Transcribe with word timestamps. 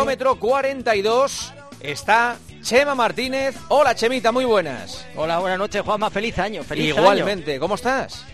kilómetro 0.00 0.36
42 0.36 1.52
está 1.82 2.38
Chema 2.62 2.94
Martínez. 2.94 3.54
Hola 3.68 3.94
Chemita, 3.94 4.32
muy 4.32 4.46
buenas. 4.46 5.04
Hola, 5.14 5.38
buenas 5.40 5.58
noches, 5.58 5.82
Juanma. 5.82 6.08
Feliz 6.08 6.38
año. 6.38 6.64
Feliz 6.64 6.96
Igualmente, 6.96 7.58
¿cómo 7.60 7.74
estás? 7.74 8.24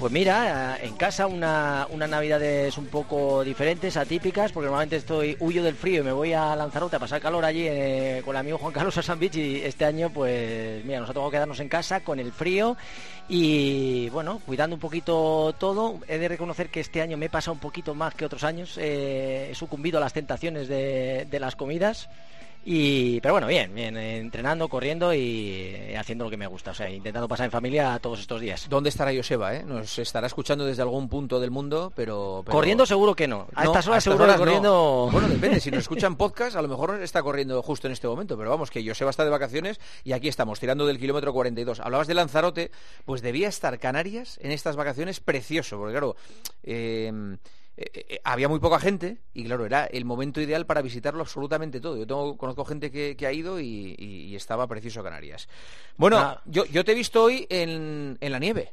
Pues 0.00 0.14
mira, 0.14 0.78
en 0.80 0.96
casa 0.96 1.26
una, 1.26 1.86
unas 1.90 2.08
navidades 2.08 2.78
un 2.78 2.86
poco 2.86 3.44
diferentes, 3.44 3.98
atípicas, 3.98 4.50
porque 4.50 4.64
normalmente 4.64 4.96
estoy 4.96 5.36
huyo 5.40 5.62
del 5.62 5.74
frío 5.74 6.00
y 6.00 6.04
me 6.04 6.12
voy 6.12 6.32
a 6.32 6.56
Lanzarote 6.56 6.96
a 6.96 6.98
pasar 6.98 7.20
calor 7.20 7.44
allí 7.44 7.66
eh, 7.68 8.22
con 8.24 8.34
el 8.34 8.40
amigo 8.40 8.56
Juan 8.56 8.72
Carlos 8.72 8.96
Asambich 8.96 9.36
y 9.36 9.56
este 9.56 9.84
año 9.84 10.08
pues 10.08 10.82
mira, 10.86 11.00
nos 11.00 11.10
ha 11.10 11.12
tocado 11.12 11.30
quedarnos 11.30 11.60
en 11.60 11.68
casa 11.68 12.00
con 12.00 12.18
el 12.18 12.32
frío 12.32 12.78
y 13.28 14.08
bueno, 14.08 14.40
cuidando 14.46 14.74
un 14.76 14.80
poquito 14.80 15.54
todo. 15.58 16.00
He 16.08 16.16
de 16.16 16.28
reconocer 16.28 16.70
que 16.70 16.80
este 16.80 17.02
año 17.02 17.18
me 17.18 17.26
he 17.26 17.30
pasado 17.30 17.52
un 17.52 17.60
poquito 17.60 17.94
más 17.94 18.14
que 18.14 18.24
otros 18.24 18.42
años, 18.42 18.78
eh, 18.78 19.48
he 19.50 19.54
sucumbido 19.54 19.98
a 19.98 20.00
las 20.00 20.14
tentaciones 20.14 20.66
de 20.66 21.38
las 21.38 21.56
comidas. 21.56 22.08
Y, 22.62 23.20
pero 23.20 23.34
bueno, 23.34 23.46
bien, 23.46 23.74
bien, 23.74 23.96
entrenando, 23.96 24.68
corriendo 24.68 25.14
y 25.14 25.94
haciendo 25.98 26.24
lo 26.24 26.30
que 26.30 26.36
me 26.36 26.46
gusta, 26.46 26.72
o 26.72 26.74
sea, 26.74 26.90
intentando 26.90 27.26
pasar 27.26 27.46
en 27.46 27.50
familia 27.50 27.98
todos 28.00 28.20
estos 28.20 28.40
días. 28.40 28.66
¿Dónde 28.68 28.90
estará 28.90 29.14
Joseba? 29.14 29.54
Eh? 29.54 29.64
Nos 29.64 29.98
estará 29.98 30.26
escuchando 30.26 30.66
desde 30.66 30.82
algún 30.82 31.08
punto 31.08 31.40
del 31.40 31.50
mundo, 31.50 31.90
pero... 31.96 32.44
Corriendo 32.46 32.84
seguro 32.84 33.14
que 33.14 33.26
no. 33.26 33.46
A 33.54 33.64
estas 33.64 33.88
horas 33.88 34.04
seguro 34.04 34.26
que 34.26 34.36
corriendo... 34.36 35.08
Bueno, 35.10 35.28
depende, 35.28 35.58
si 35.58 35.70
nos 35.70 35.80
escuchan 35.84 36.16
podcast, 36.16 36.54
a 36.54 36.62
lo 36.62 36.68
mejor 36.68 37.02
está 37.02 37.22
corriendo 37.22 37.62
justo 37.62 37.86
en 37.86 37.94
este 37.94 38.06
momento, 38.06 38.36
pero 38.36 38.50
vamos, 38.50 38.70
que 38.70 38.86
Joseba 38.86 39.10
está 39.10 39.24
de 39.24 39.30
vacaciones 39.30 39.80
y 40.04 40.12
aquí 40.12 40.28
estamos, 40.28 40.60
tirando 40.60 40.86
del 40.86 40.98
kilómetro 40.98 41.32
42. 41.32 41.80
Hablabas 41.80 42.08
de 42.08 42.14
Lanzarote, 42.14 42.70
pues 43.06 43.22
debía 43.22 43.48
estar 43.48 43.78
Canarias 43.78 44.38
en 44.42 44.50
estas 44.50 44.76
vacaciones 44.76 45.20
precioso, 45.20 45.78
porque 45.78 45.92
claro... 45.92 46.16
Eh, 46.62 47.38
eh, 47.76 47.90
eh, 47.94 48.20
había 48.24 48.48
muy 48.48 48.60
poca 48.60 48.78
gente 48.78 49.18
y 49.32 49.44
claro, 49.44 49.64
era 49.64 49.86
el 49.86 50.04
momento 50.04 50.40
ideal 50.40 50.66
para 50.66 50.82
visitarlo 50.82 51.20
absolutamente 51.20 51.80
todo. 51.80 51.96
Yo 51.96 52.06
tengo, 52.06 52.36
conozco 52.36 52.64
gente 52.64 52.90
que, 52.90 53.26
ha 53.26 53.32
ido 53.32 53.60
y, 53.60 54.34
estaba 54.34 54.66
precioso 54.66 55.02
Canarias. 55.02 55.48
Bueno, 55.96 56.18
ah. 56.18 56.42
yo, 56.46 56.64
yo 56.66 56.84
te 56.84 56.92
he 56.92 56.94
visto 56.94 57.22
hoy 57.22 57.46
en, 57.50 58.18
en 58.20 58.32
la 58.32 58.38
nieve. 58.38 58.72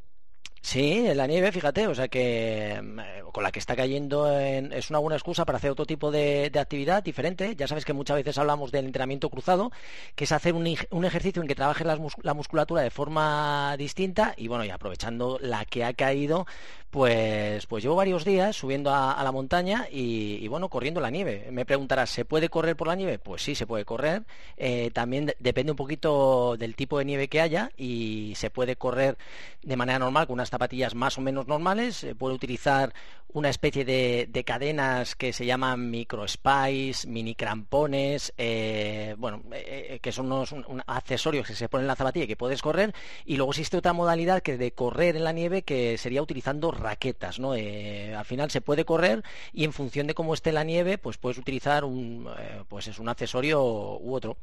Sí, 0.68 1.08
en 1.08 1.16
la 1.16 1.28
nieve, 1.28 1.50
fíjate, 1.54 1.88
o 1.88 1.96
sea 1.96 2.10
que 2.10 2.78
mm, 2.84 3.30
con 3.32 3.42
la 3.42 3.54
que 3.54 3.60
está 3.60 3.74
cayendo 3.74 4.30
es 4.38 4.90
una 4.90 5.00
buena 5.00 5.16
excusa 5.16 5.46
para 5.46 5.60
hacer 5.60 5.72
otro 5.72 5.86
tipo 5.86 6.12
de, 6.12 6.52
actividad 6.60 7.02
diferente. 7.02 7.56
Ya 7.56 7.70
sabes 7.70 7.86
que 7.86 7.94
muchas 7.94 8.18
veces 8.18 8.38
hablamos 8.38 8.70
del 8.74 8.86
entrenamiento 8.86 9.30
cruzado, 9.30 9.72
que 10.16 10.26
es 10.26 10.32
hacer 10.34 10.56
un, 10.56 10.68
ejercicio 11.06 11.42
en 11.42 11.48
que 11.48 11.56
trabajes 11.56 11.88
la, 11.88 12.34
musculatura 12.34 12.82
de 12.82 12.90
forma 12.90 13.78
distinta 13.78 14.34
y 14.36 14.50
bueno, 14.50 14.66
y 14.66 14.70
aprovechando 14.70 15.40
la 15.42 15.64
que 15.64 15.86
ha 15.86 15.94
caído, 15.94 16.46
pues, 16.90 17.66
pues 17.68 17.84
llevo 17.84 17.96
varios 17.96 18.26
días 18.26 18.56
subiendo 18.56 18.94
a, 18.94 19.22
la 19.24 19.32
montaña 19.32 19.88
y, 19.90 20.46
bueno, 20.50 20.68
corriendo 20.68 21.00
la 21.00 21.10
nieve. 21.10 21.48
Me 21.52 21.66
preguntarás, 21.66 22.10
¿se 22.10 22.26
puede 22.26 22.50
correr 22.50 22.76
por 22.76 22.88
la 22.88 22.96
nieve? 22.96 23.20
Pues 23.20 23.42
sí, 23.42 23.56
se 23.56 23.68
puede 23.68 23.86
correr. 23.86 24.24
Eh, 24.58 24.92
también 24.94 25.34
depende 25.40 25.72
un 25.72 25.76
poquito 25.78 26.58
del 26.58 26.76
tipo 26.76 26.98
de 26.98 27.06
nieve 27.06 27.28
que 27.30 27.40
haya 27.40 27.72
y 27.78 28.34
se 28.36 28.50
puede 28.50 28.76
correr 28.76 29.18
de 29.62 29.78
manera 29.78 30.00
normal 30.00 30.28
con 30.28 30.36
unas 30.36 30.50
zapatillas 30.58 30.96
más 30.96 31.20
o 31.20 31.22
menos 31.22 31.48
normales, 31.48 32.04
eh, 32.04 32.16
puede 32.16 32.34
utilizar 32.34 32.92
una 33.32 33.50
especie 33.50 33.86
de, 33.86 34.44
cadenas 34.44 35.16
que 35.16 35.32
se 35.34 35.46
llaman 35.46 35.92
micro 35.92 36.28
spice, 36.28 37.08
mini 37.08 37.36
crampones, 37.36 38.34
eh, 38.38 39.14
bueno, 39.20 39.44
eh, 39.52 40.00
que 40.02 40.12
son 40.12 40.26
unos 40.26 40.56
accesorios 40.88 41.46
que 41.46 41.54
se 41.54 41.70
ponen 41.70 41.84
en 41.84 41.90
la 41.90 41.96
zapatilla 41.96 42.26
que 42.26 42.36
puedes 42.36 42.64
correr, 42.64 42.96
y 43.26 43.36
luego 43.36 43.52
existe 43.52 43.78
otra 43.78 43.94
modalidad 43.94 44.42
que 44.42 44.58
de 44.58 44.72
correr 44.72 45.16
en 45.16 45.26
la 45.26 45.34
nieve 45.34 45.62
que 45.62 46.00
sería 46.00 46.24
utilizando 46.24 46.72
raquetas, 46.72 47.38
¿no? 47.40 47.52
al 47.52 48.26
final 48.26 48.50
se 48.50 48.62
puede 48.62 48.86
correr 48.86 49.24
y 49.54 49.66
en 49.66 49.74
función 49.74 50.08
de 50.08 50.16
cómo 50.16 50.34
esté 50.34 50.52
la 50.52 50.64
nieve, 50.64 50.98
pues 50.98 51.18
puedes 51.18 51.38
utilizar 51.38 51.84
un, 51.86 52.28
pues 52.68 52.88
es 52.88 52.98
un 52.98 53.10
accesorio 53.10 53.62
u 53.62 54.16
otro. 54.16 54.38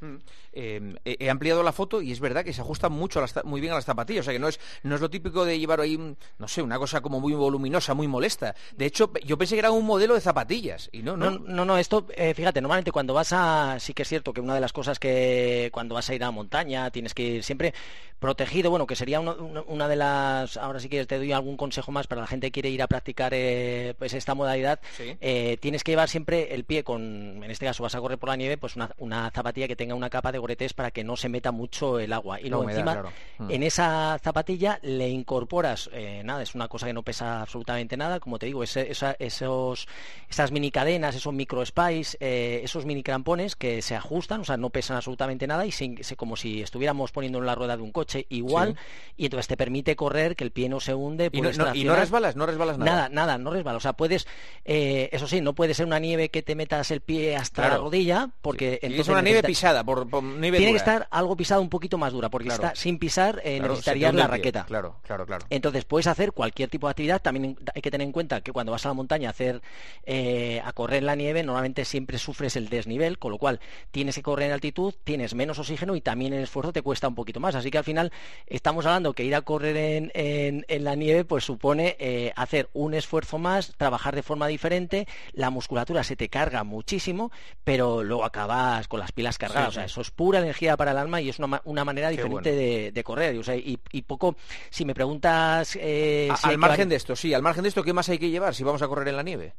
Mm. 0.00 0.16
Em, 0.52 0.94
he 1.04 1.30
ampliado 1.30 1.62
la 1.62 1.72
foto 1.72 2.02
y 2.02 2.12
es 2.12 2.20
verdad 2.20 2.44
que 2.44 2.52
se 2.52 2.60
ajusta 2.60 2.88
mucho 2.88 3.24
muy 3.44 3.60
bien 3.60 3.72
a 3.72 3.76
las 3.76 3.84
zapatillas, 3.84 4.22
o 4.22 4.24
sea 4.24 4.32
que 4.32 4.38
no 4.38 4.48
es, 4.48 4.58
no 4.82 4.94
es 4.94 5.00
lo 5.00 5.10
típico 5.10 5.44
de 5.44 5.58
llevar 5.58 5.80
ahí, 5.80 5.96
no 5.96 6.48
sé, 6.48 6.62
una 6.62 6.78
cosa 6.78 7.00
como 7.00 7.20
muy 7.20 7.32
voluminosa, 7.32 7.94
muy 7.94 8.08
molesta. 8.08 8.54
De 8.76 8.86
hecho, 8.86 9.10
yo 9.24 9.36
pensé 9.38 9.54
que 9.54 9.60
era 9.60 9.70
un 9.70 9.86
modelo 9.86 10.14
de 10.14 10.20
zapatillas 10.20 10.88
y 10.92 11.02
no, 11.02 11.16
no. 11.16 11.30
No, 11.30 11.64
no, 11.64 11.78
esto, 11.78 12.06
eh, 12.16 12.34
fíjate, 12.34 12.60
normalmente 12.60 12.92
cuando 12.92 13.14
vas 13.14 13.32
a, 13.32 13.78
sí 13.80 13.94
que 13.94 14.02
es 14.02 14.08
cierto 14.08 14.32
que 14.32 14.40
una 14.40 14.54
de 14.54 14.60
las 14.60 14.72
cosas 14.72 14.98
que 14.98 15.70
cuando 15.72 15.94
vas 15.94 16.08
a 16.10 16.14
ir 16.14 16.24
a 16.24 16.30
montaña 16.30 16.90
tienes 16.90 17.14
que 17.14 17.22
ir 17.22 17.44
siempre 17.44 17.74
protegido, 18.18 18.70
bueno, 18.70 18.86
que 18.86 18.96
sería 18.96 19.20
una, 19.20 19.88
de 19.88 19.96
las, 19.96 20.56
ahora 20.56 20.80
sí 20.80 20.88
que 20.88 21.06
te 21.06 21.18
doy 21.18 21.32
algún 21.32 21.56
consejo 21.56 21.92
más 21.92 22.06
para 22.06 22.20
la 22.20 22.26
gente 22.26 22.48
que 22.48 22.52
quiere 22.52 22.70
ir 22.70 22.82
a 22.82 22.88
practicar 22.88 23.32
eh, 23.34 23.94
pues 23.98 24.12
esta 24.12 24.34
modalidad, 24.34 24.80
eh, 24.98 25.56
tienes 25.60 25.84
que 25.84 25.92
llevar 25.92 26.08
siempre 26.08 26.54
el 26.54 26.64
pie 26.64 26.82
con, 26.82 27.42
en 27.42 27.50
este 27.50 27.66
caso 27.66 27.82
vas 27.82 27.94
a 27.94 28.00
correr 28.00 28.18
por 28.18 28.28
la 28.28 28.36
nieve, 28.36 28.58
pues 28.58 28.74
una, 28.74 28.90
una 28.98 29.30
zapatilla 29.30 29.68
que 29.68 29.76
tenga 29.76 29.87
una 29.94 30.10
capa 30.10 30.32
de 30.32 30.38
goretes 30.38 30.74
para 30.74 30.90
que 30.90 31.04
no 31.04 31.16
se 31.16 31.28
meta 31.28 31.52
mucho 31.52 31.98
el 31.98 32.12
agua. 32.12 32.40
Y 32.40 32.48
luego 32.48 32.68
encima, 32.68 33.04
mm. 33.38 33.50
en 33.50 33.62
esa 33.62 34.18
zapatilla 34.22 34.78
le 34.82 35.08
incorporas, 35.08 35.90
eh, 35.92 36.22
nada, 36.24 36.42
es 36.42 36.54
una 36.54 36.68
cosa 36.68 36.86
que 36.86 36.92
no 36.92 37.02
pesa 37.02 37.42
absolutamente 37.42 37.96
nada, 37.96 38.20
como 38.20 38.38
te 38.38 38.46
digo, 38.46 38.62
esos, 38.62 39.86
esas 40.28 40.52
mini 40.52 40.70
cadenas, 40.70 41.14
esos 41.14 41.32
micro 41.32 41.64
spice, 41.64 42.16
eh, 42.20 42.60
esos 42.62 42.84
mini 42.84 43.02
crampones 43.02 43.56
que 43.56 43.82
se 43.82 43.94
ajustan, 43.94 44.40
o 44.40 44.44
sea, 44.44 44.56
no 44.56 44.70
pesan 44.70 44.96
absolutamente 44.96 45.46
nada 45.46 45.66
y 45.66 45.72
se, 45.72 46.16
como 46.16 46.36
si 46.36 46.62
estuviéramos 46.62 47.12
poniendo 47.12 47.38
en 47.38 47.46
la 47.46 47.54
rueda 47.54 47.76
de 47.76 47.82
un 47.82 47.92
coche 47.92 48.26
igual, 48.28 48.76
y 49.16 49.24
entonces 49.24 49.48
te 49.48 49.56
permite 49.56 49.96
correr, 49.96 50.36
que 50.36 50.44
el 50.44 50.50
pie 50.50 50.68
no 50.68 50.80
se 50.80 50.94
hunde. 50.94 51.30
¿Y 51.32 51.40
no, 51.84 51.96
resbalas? 51.96 52.36
¿No 52.36 52.46
resbalas 52.46 52.78
nada? 52.78 52.90
Nada, 52.90 53.08
nada, 53.08 53.38
no 53.38 53.50
resbalas. 53.50 53.78
O 53.78 53.80
sea, 53.80 53.92
puedes, 53.94 54.26
eh, 54.64 55.08
eso 55.12 55.26
sí, 55.26 55.40
no 55.40 55.54
puede 55.54 55.74
ser 55.74 55.86
una 55.86 55.98
nieve 55.98 56.28
que 56.28 56.42
te 56.42 56.54
metas 56.54 56.90
el 56.90 57.00
pie 57.00 57.36
hasta 57.36 57.68
la 57.68 57.76
rodilla, 57.78 58.30
porque 58.42 58.78
entonces... 58.82 59.00
es 59.00 59.08
una 59.08 59.22
nieve 59.22 59.42
pisada, 59.42 59.77
por, 59.84 60.08
Tiene 60.08 60.50
que 60.50 60.76
estar 60.76 61.08
algo 61.10 61.36
pisado 61.36 61.60
un 61.60 61.68
poquito 61.68 61.98
más 61.98 62.12
dura, 62.12 62.28
porque 62.28 62.48
está, 62.48 62.74
sin 62.74 62.98
pisar 62.98 63.40
eh, 63.44 63.60
necesitarías 63.60 64.14
la 64.14 64.26
raqueta. 64.26 64.64
Claro, 64.64 64.96
claro, 65.02 65.26
claro. 65.26 65.46
Entonces 65.50 65.84
puedes 65.84 66.06
hacer 66.06 66.32
cualquier 66.32 66.68
tipo 66.68 66.86
de 66.86 66.92
actividad. 66.92 67.20
También 67.20 67.56
hay 67.74 67.82
que 67.82 67.90
tener 67.90 68.06
en 68.06 68.12
cuenta 68.12 68.40
que 68.40 68.52
cuando 68.52 68.72
vas 68.72 68.84
a 68.86 68.88
la 68.88 68.94
montaña 68.94 69.28
a 69.28 69.30
hacer 69.30 69.62
eh, 70.04 70.60
a 70.64 70.72
correr 70.72 70.98
en 70.98 71.06
la 71.06 71.14
nieve, 71.14 71.42
normalmente 71.42 71.84
siempre 71.84 72.18
sufres 72.18 72.56
el 72.56 72.68
desnivel, 72.68 73.18
con 73.18 73.32
lo 73.32 73.38
cual 73.38 73.60
tienes 73.90 74.14
que 74.14 74.22
correr 74.22 74.46
en 74.46 74.52
altitud, 74.52 74.94
tienes 75.04 75.34
menos 75.34 75.58
oxígeno 75.58 75.96
y 75.96 76.00
también 76.00 76.32
el 76.32 76.42
esfuerzo 76.42 76.72
te 76.72 76.82
cuesta 76.82 77.08
un 77.08 77.14
poquito 77.14 77.40
más. 77.40 77.54
Así 77.54 77.70
que 77.70 77.78
al 77.78 77.84
final 77.84 78.12
estamos 78.46 78.86
hablando 78.86 79.12
que 79.12 79.24
ir 79.24 79.34
a 79.34 79.42
correr 79.42 80.10
en, 80.14 80.84
la 80.84 80.94
nieve 80.94 81.24
pues 81.24 81.44
supone 81.44 81.96
eh, 81.98 82.32
hacer 82.36 82.68
un 82.72 82.94
esfuerzo 82.94 83.38
más, 83.38 83.74
trabajar 83.76 84.14
de 84.14 84.22
forma 84.22 84.46
diferente, 84.46 85.06
la 85.32 85.50
musculatura 85.50 86.04
se 86.04 86.16
te 86.16 86.28
carga 86.28 86.64
muchísimo, 86.64 87.30
pero 87.64 88.02
luego 88.04 88.24
acabas 88.24 88.88
con 88.88 89.00
las 89.00 89.12
pilas 89.12 89.38
cargadas. 89.38 89.67
O 89.68 89.72
sea, 89.72 89.84
eso 89.84 90.00
es 90.00 90.10
pura 90.10 90.38
energía 90.38 90.76
para 90.76 90.92
el 90.92 90.98
alma 90.98 91.20
y 91.20 91.28
es 91.28 91.38
una, 91.38 91.84
manera 91.84 92.08
diferente 92.10 92.52
de, 92.92 93.04
correr. 93.04 93.40
y, 93.64 94.02
poco, 94.02 94.36
si 94.70 94.84
me 94.84 94.94
preguntas... 94.94 95.76
Eh, 95.80 96.28
al 96.42 96.58
margen 96.58 96.88
de 96.88 96.96
esto, 96.96 97.16
sí, 97.16 97.34
al 97.34 97.42
margen 97.42 97.62
de 97.62 97.68
esto, 97.68 97.82
¿qué 97.82 97.92
más 97.92 98.08
hay 98.08 98.18
que 98.18 98.30
llevar 98.30 98.54
si 98.54 98.64
vamos 98.64 98.82
a 98.82 98.88
correr 98.88 99.08
en 99.08 99.16
la 99.16 99.22
nieve? 99.22 99.54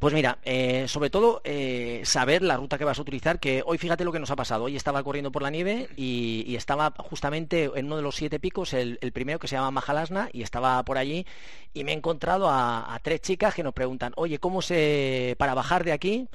Pues 0.00 0.14
mira, 0.14 0.38
eh, 0.44 0.88
sobre 0.88 1.10
todo 1.10 1.42
eh, 1.44 2.00
saber 2.04 2.40
la 2.40 2.56
ruta 2.56 2.78
que 2.78 2.86
vas 2.86 2.98
a 2.98 3.02
utilizar, 3.02 3.38
que 3.38 3.62
hoy 3.66 3.76
fíjate 3.76 4.02
lo 4.02 4.12
que 4.12 4.18
nos 4.18 4.30
ha 4.30 4.36
pasado. 4.36 4.64
Hoy 4.64 4.74
estaba 4.74 5.02
corriendo 5.02 5.30
por 5.30 5.42
la 5.42 5.50
nieve 5.50 5.90
y, 5.94 6.56
estaba 6.56 6.94
justamente 6.96 7.70
en 7.74 7.84
uno 7.84 7.96
de 7.96 8.02
los 8.02 8.16
siete 8.16 8.40
picos, 8.40 8.72
el, 8.72 8.98
primero 9.12 9.38
que 9.38 9.46
se 9.46 9.56
llama 9.56 9.70
Majalasna, 9.72 10.30
y 10.32 10.40
estaba 10.40 10.82
por 10.84 10.96
allí 10.96 11.26
y 11.74 11.84
me 11.84 11.92
he 11.92 11.94
encontrado 11.94 12.48
a, 12.48 12.94
a 12.94 12.98
tres 13.00 13.20
chicas 13.20 13.54
que 13.54 13.62
nos 13.62 13.74
preguntan, 13.74 14.14
oye, 14.16 14.38
¿cómo 14.38 14.62
se, 14.62 15.36
para 15.38 15.52
bajar 15.52 15.84
de 15.84 15.92
aquí? 15.92 16.28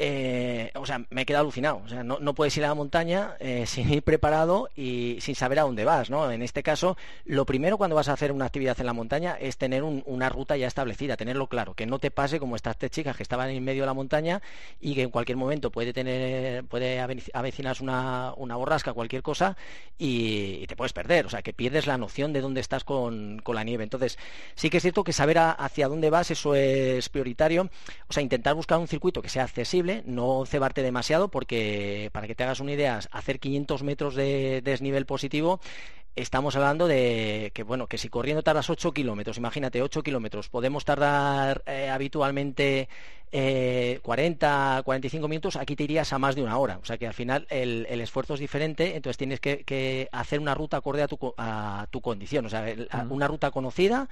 Eh, 0.00 0.70
o 0.76 0.86
sea, 0.86 1.04
me 1.10 1.22
he 1.22 1.26
quedado 1.26 1.42
alucinado. 1.42 1.82
O 1.84 1.88
sea, 1.88 2.04
no, 2.04 2.18
no 2.20 2.32
puedes 2.32 2.56
ir 2.56 2.64
a 2.64 2.68
la 2.68 2.74
montaña 2.74 3.34
eh, 3.40 3.64
sin 3.66 3.92
ir 3.92 4.04
preparado 4.04 4.70
y 4.76 5.18
sin 5.20 5.34
saber 5.34 5.58
a 5.58 5.62
dónde 5.62 5.84
vas, 5.84 6.08
¿no? 6.08 6.30
En 6.30 6.40
este 6.42 6.62
caso, 6.62 6.96
lo 7.24 7.44
primero 7.44 7.78
cuando 7.78 7.96
vas 7.96 8.08
a 8.08 8.12
hacer 8.12 8.30
una 8.30 8.44
actividad 8.44 8.78
en 8.78 8.86
la 8.86 8.92
montaña 8.92 9.36
es 9.40 9.58
tener 9.58 9.82
una 9.82 10.28
ruta 10.28 10.56
ya 10.56 10.68
establecida, 10.68 11.16
tenerlo 11.16 11.48
claro, 11.48 11.74
que 11.74 11.84
no 11.84 11.98
te 11.98 12.12
pase 12.12 12.38
como 12.38 12.54
estas 12.54 12.78
tres 12.78 12.92
chicas 12.92 13.16
que 13.16 13.24
estaban 13.24 13.50
en 13.50 13.64
medio 13.64 13.82
de 13.82 13.86
la 13.86 13.94
montaña 13.94 14.40
y 14.80 14.94
que 14.94 15.02
en 15.02 15.10
cualquier 15.10 15.36
momento 15.36 15.72
puede 15.72 15.92
tener, 15.92 16.64
puede 16.64 17.00
avecinarse 17.32 17.82
una, 17.82 18.34
una 18.36 18.54
borrasca, 18.54 18.92
cualquier 18.92 19.22
cosa, 19.22 19.56
y, 19.98 20.64
te 20.68 20.76
puedes 20.76 20.92
perder. 20.92 21.26
O 21.26 21.30
sea, 21.30 21.42
que 21.42 21.52
pierdes 21.52 21.88
la 21.88 21.98
noción 21.98 22.32
de 22.32 22.40
dónde 22.40 22.60
estás 22.60 22.84
con, 22.84 23.42
la 23.48 23.64
nieve. 23.64 23.82
Entonces, 23.82 24.16
sí 24.54 24.70
que 24.70 24.76
es 24.76 24.82
cierto 24.82 25.02
que 25.02 25.12
saber 25.12 25.38
hacia 25.38 25.88
dónde 25.88 26.10
vas, 26.10 26.30
eso 26.30 26.54
es 26.54 27.08
prioritario. 27.08 27.68
O 28.08 28.12
sea, 28.12 28.22
intentar 28.22 28.54
buscar 28.54 28.78
un 28.78 28.86
circuito 28.86 29.22
que 29.22 29.28
sea 29.28 29.42
accesible 29.44 29.87
no 30.06 30.44
cebarte 30.46 30.82
demasiado 30.82 31.28
porque, 31.28 32.10
para 32.12 32.26
que 32.26 32.34
te 32.34 32.44
hagas 32.44 32.60
una 32.60 32.72
idea, 32.72 33.00
hacer 33.10 33.40
500 33.40 33.82
metros 33.82 34.14
de 34.14 34.60
desnivel 34.62 35.06
positivo 35.06 35.60
estamos 36.16 36.56
hablando 36.56 36.88
de 36.88 37.52
que 37.54 37.62
bueno 37.62 37.86
que 37.86 37.98
si 37.98 38.08
corriendo 38.08 38.42
tardas 38.42 38.70
8 38.70 38.92
kilómetros 38.92 39.38
imagínate 39.38 39.82
8 39.82 40.02
kilómetros 40.02 40.48
podemos 40.48 40.84
tardar 40.84 41.62
eh, 41.66 41.90
habitualmente 41.90 42.88
40 43.30 44.82
45 44.84 45.28
minutos 45.28 45.56
aquí 45.56 45.76
te 45.76 45.84
irías 45.84 46.12
a 46.12 46.18
más 46.18 46.34
de 46.34 46.42
una 46.42 46.56
hora. 46.56 46.78
O 46.82 46.84
sea 46.84 46.96
que 46.96 47.06
al 47.06 47.12
final 47.12 47.46
el, 47.50 47.86
esfuerzo 48.00 48.34
es 48.34 48.40
diferente 48.40 48.96
entonces 48.96 49.18
tienes 49.18 49.40
que, 49.40 50.08
hacer 50.12 50.40
una 50.40 50.54
ruta 50.54 50.78
acorde 50.78 51.02
a 51.02 51.08
tu, 51.08 51.34
a 51.36 51.86
tu 51.90 52.00
condición. 52.00 52.46
O 52.46 52.48
sea 52.48 52.64
una 53.10 53.28
ruta 53.28 53.50
conocida 53.50 54.08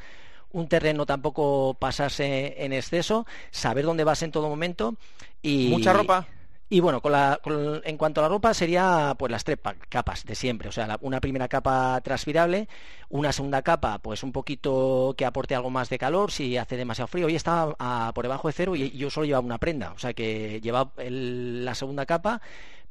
un 0.57 0.69
terreno 0.69 1.05
tampoco 1.05 1.75
pasarse 1.79 2.55
en 2.65 2.73
exceso, 2.73 3.27
saber 3.51 3.85
dónde 3.85 4.05
vas 4.05 4.23
en 4.23 4.33
todo 4.33 4.49
momento 4.49 4.97
y... 5.43 5.69
¿Mucha 5.69 5.93
ropa? 5.93 6.27
Y 6.69 6.81
bueno, 6.81 7.01
con 7.01 7.13
la, 7.13 7.39
en 7.85 7.97
cuanto 7.97 8.21
a 8.21 8.23
la 8.23 8.29
ropa 8.29 8.53
sería 8.53 9.15
pues 9.17 9.31
las 9.31 9.45
tres 9.45 9.59
capas 9.89 10.25
de 10.25 10.35
siempre, 10.35 10.69
o 10.69 10.73
sea, 10.73 10.99
una 11.01 11.21
primera 11.21 11.47
capa 11.47 12.01
transpirable, 12.03 12.69
una 13.09 13.33
segunda 13.33 13.63
capa 13.63 13.99
pues 14.01 14.25
un 14.25 14.33
poquito 14.33 15.15
que 15.17 15.25
aporte 15.25 15.55
algo 15.55 15.71
más 15.71 15.91
de 15.91 15.99
calor 15.99 16.33
si 16.33 16.57
hace 16.57 16.77
demasiado 16.77 17.07
frío. 17.07 17.27
Hoy 17.27 17.37
estaba 17.37 18.11
por 18.13 18.25
debajo 18.25 18.49
de 18.49 18.53
cero 18.53 18.75
y 18.75 18.91
yo 18.91 19.11
solo 19.11 19.27
llevaba 19.27 19.47
una 19.47 19.59
prenda, 19.59 19.93
o 19.93 19.99
sea 19.99 20.13
que 20.13 20.61
llevaba 20.61 20.91
la 20.97 21.75
segunda 21.77 22.05
capa 22.05 22.41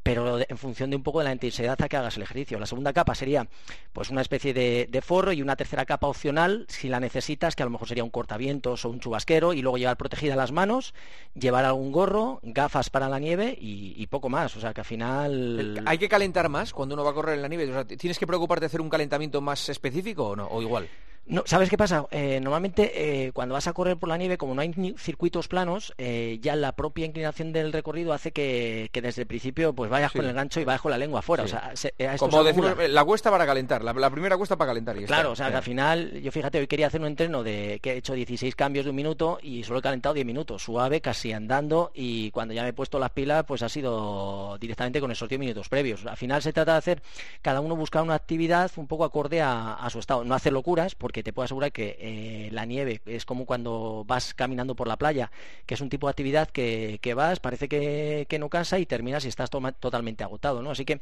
pero 0.06 0.38
en 0.40 0.58
función 0.60 0.92
de 0.92 0.96
un 0.96 1.02
poco 1.02 1.18
de 1.18 1.26
la 1.26 1.32
intensidad 1.32 1.82
a 1.82 1.90
que 1.90 1.98
hagas 1.98 2.16
el 2.16 2.22
ejercicio. 2.22 2.60
La 2.60 2.68
segunda 2.68 2.94
capa 2.94 3.16
sería 3.16 3.48
pues 3.92 4.12
una 4.12 4.22
especie 4.22 4.54
de, 4.54 5.02
forro 5.02 5.34
y 5.34 5.42
una 5.42 5.56
tercera 5.56 5.84
capa 5.84 6.06
opcional 6.06 6.68
si 6.70 6.90
la 6.90 7.00
necesitas, 7.00 7.56
que 7.56 7.64
a 7.64 7.66
lo 7.66 7.72
mejor 7.72 7.88
sería 7.88 8.04
un 8.04 8.12
cortavientos 8.12 8.86
o 8.86 8.92
un 8.92 9.00
chubasquero, 9.00 9.54
y 9.54 9.64
luego 9.64 9.80
llevar 9.80 9.98
protegida 9.98 10.36
las 10.36 10.52
manos, 10.52 10.94
llevar 11.34 11.66
algún 11.66 11.92
gorro, 11.92 12.40
gafas 12.44 12.92
para 12.92 13.10
la 13.10 13.18
nieve 13.18 13.58
y, 13.60 14.06
poco 14.06 14.30
más. 14.30 14.56
O 14.56 14.60
sea 14.60 14.76
que 14.76 14.82
al 14.82 14.86
final. 14.86 15.82
¿Hay 15.88 15.98
que 15.98 16.08
calentar 16.08 16.50
más 16.50 16.72
cuando 16.72 16.94
uno 16.94 17.04
va 17.04 17.10
a 17.10 17.16
correr 17.16 17.38
en 17.38 17.42
la 17.42 17.48
nieve? 17.48 17.86
¿Tienes 17.98 18.20
que 18.20 18.28
preocuparte 18.28 18.62
de 18.62 18.68
hacer 18.68 18.82
un 18.82 18.90
calentamiento 18.90 19.42
más 19.42 19.70
específico 19.70 20.28
o 20.28 20.36
no? 20.36 20.46
¿O 20.52 20.62
igual? 20.62 20.88
No, 21.28 21.42
¿Sabes 21.46 21.72
qué 21.72 21.78
pasa? 21.78 22.06
Eh, 22.12 22.40
normalmente 22.40 23.26
eh, 23.26 23.32
cuando 23.32 23.54
vas 23.54 23.66
a 23.68 23.74
correr 23.74 23.98
por 23.98 24.10
la 24.10 24.18
nieve, 24.18 24.38
como 24.38 24.54
no 24.54 24.62
hay 24.62 24.94
circuitos 24.96 25.48
planos, 25.48 25.92
eh, 25.98 26.38
ya 26.40 26.56
la 26.56 26.74
propia 26.74 27.08
inclinación 27.08 27.52
del 27.52 27.74
recorrido 27.74 28.14
hace 28.14 28.32
que, 28.32 28.92
desde 28.94 29.24
el 29.24 29.28
principio 29.28 29.74
pues 29.74 29.90
vayas 29.90 30.12
con 30.12 30.24
el 30.24 30.34
gancho 30.34 30.60
y 30.60 30.66
vayas 30.66 30.82
con 30.82 30.92
la 30.92 31.00
lengua 31.00 31.20
afuera. 31.20 31.44
O 31.44 31.48
sea, 31.48 31.74
como 32.20 32.44
decimos, 32.44 32.76
la 32.90 33.04
cuesta 33.04 33.32
para 33.32 33.46
calentar, 33.48 33.84
la, 33.84 34.10
primera 34.12 34.38
cuesta 34.38 34.56
para 34.56 34.70
calentar. 34.70 34.98
Y 34.98 35.06
claro, 35.06 35.32
o 35.32 35.36
sea, 35.36 35.50
que 35.50 35.56
al 35.56 35.64
final, 35.64 36.22
yo 36.22 36.32
fíjate, 36.32 36.60
hoy 36.60 36.68
quería 36.68 36.88
hacer 36.88 37.02
un 37.02 37.08
entreno 37.08 37.42
de 37.42 37.80
que 37.82 37.94
he 37.94 37.98
hecho 37.98 38.14
16 38.14 38.56
cambios 38.56 38.86
de 38.86 38.92
un 38.92 38.96
minuto 38.96 39.40
y 39.42 39.64
solo 39.64 39.80
he 39.80 39.82
calentado 39.82 40.14
10 40.14 40.28
minutos, 40.28 40.62
suave, 40.62 41.02
casi 41.02 41.34
andando, 41.34 41.92
y 41.96 42.30
cuando 42.32 42.54
ya 42.54 42.62
me 42.62 42.70
he 42.70 42.74
puesto 42.74 43.00
las 43.00 43.10
pilas, 43.10 43.46
pues 43.46 43.64
ha 43.64 43.70
sido 43.70 44.60
directamente 44.60 45.02
con 45.02 45.10
esos 45.10 45.28
10 45.28 45.40
minutos 45.40 45.70
previos. 45.70 46.06
Al 46.06 46.18
final 46.18 46.44
se 46.44 46.54
trata 46.54 46.74
de 46.74 46.78
hacer, 46.78 47.02
cada 47.42 47.62
uno 47.62 47.76
buscar 47.76 48.04
una 48.04 48.14
actividad 48.14 48.70
un 48.76 48.86
poco 48.86 49.06
acorde 49.06 49.42
a, 49.42 49.74
a 49.74 49.90
su 49.90 49.98
estado, 49.98 50.24
no 50.24 50.36
hacer 50.36 50.54
locuras, 50.54 50.94
porque 50.94 51.15
que 51.16 51.24
te 51.24 51.32
puedo 51.32 51.46
asegurar 51.46 51.72
que 51.72 51.96
eh, 51.98 52.50
la 52.52 52.66
nieve 52.66 53.00
es 53.06 53.24
como 53.24 53.46
cuando 53.46 54.04
vas 54.06 54.34
caminando 54.34 54.76
por 54.76 54.90
la 54.90 54.98
playa, 54.98 55.32
que 55.66 55.76
es 55.76 55.80
un 55.80 55.88
tipo 55.88 56.08
de 56.08 56.12
actividad 56.12 56.50
que, 56.50 57.14
vas, 57.16 57.40
parece 57.40 57.70
que, 57.70 58.28
no 58.38 58.50
cansa 58.50 58.80
y 58.80 58.86
terminas 58.86 59.24
y 59.24 59.30
estás 59.30 59.50
totalmente 59.50 60.26
agotado, 60.26 60.62
¿no? 60.62 60.72
Así 60.72 60.84
que 60.84 61.00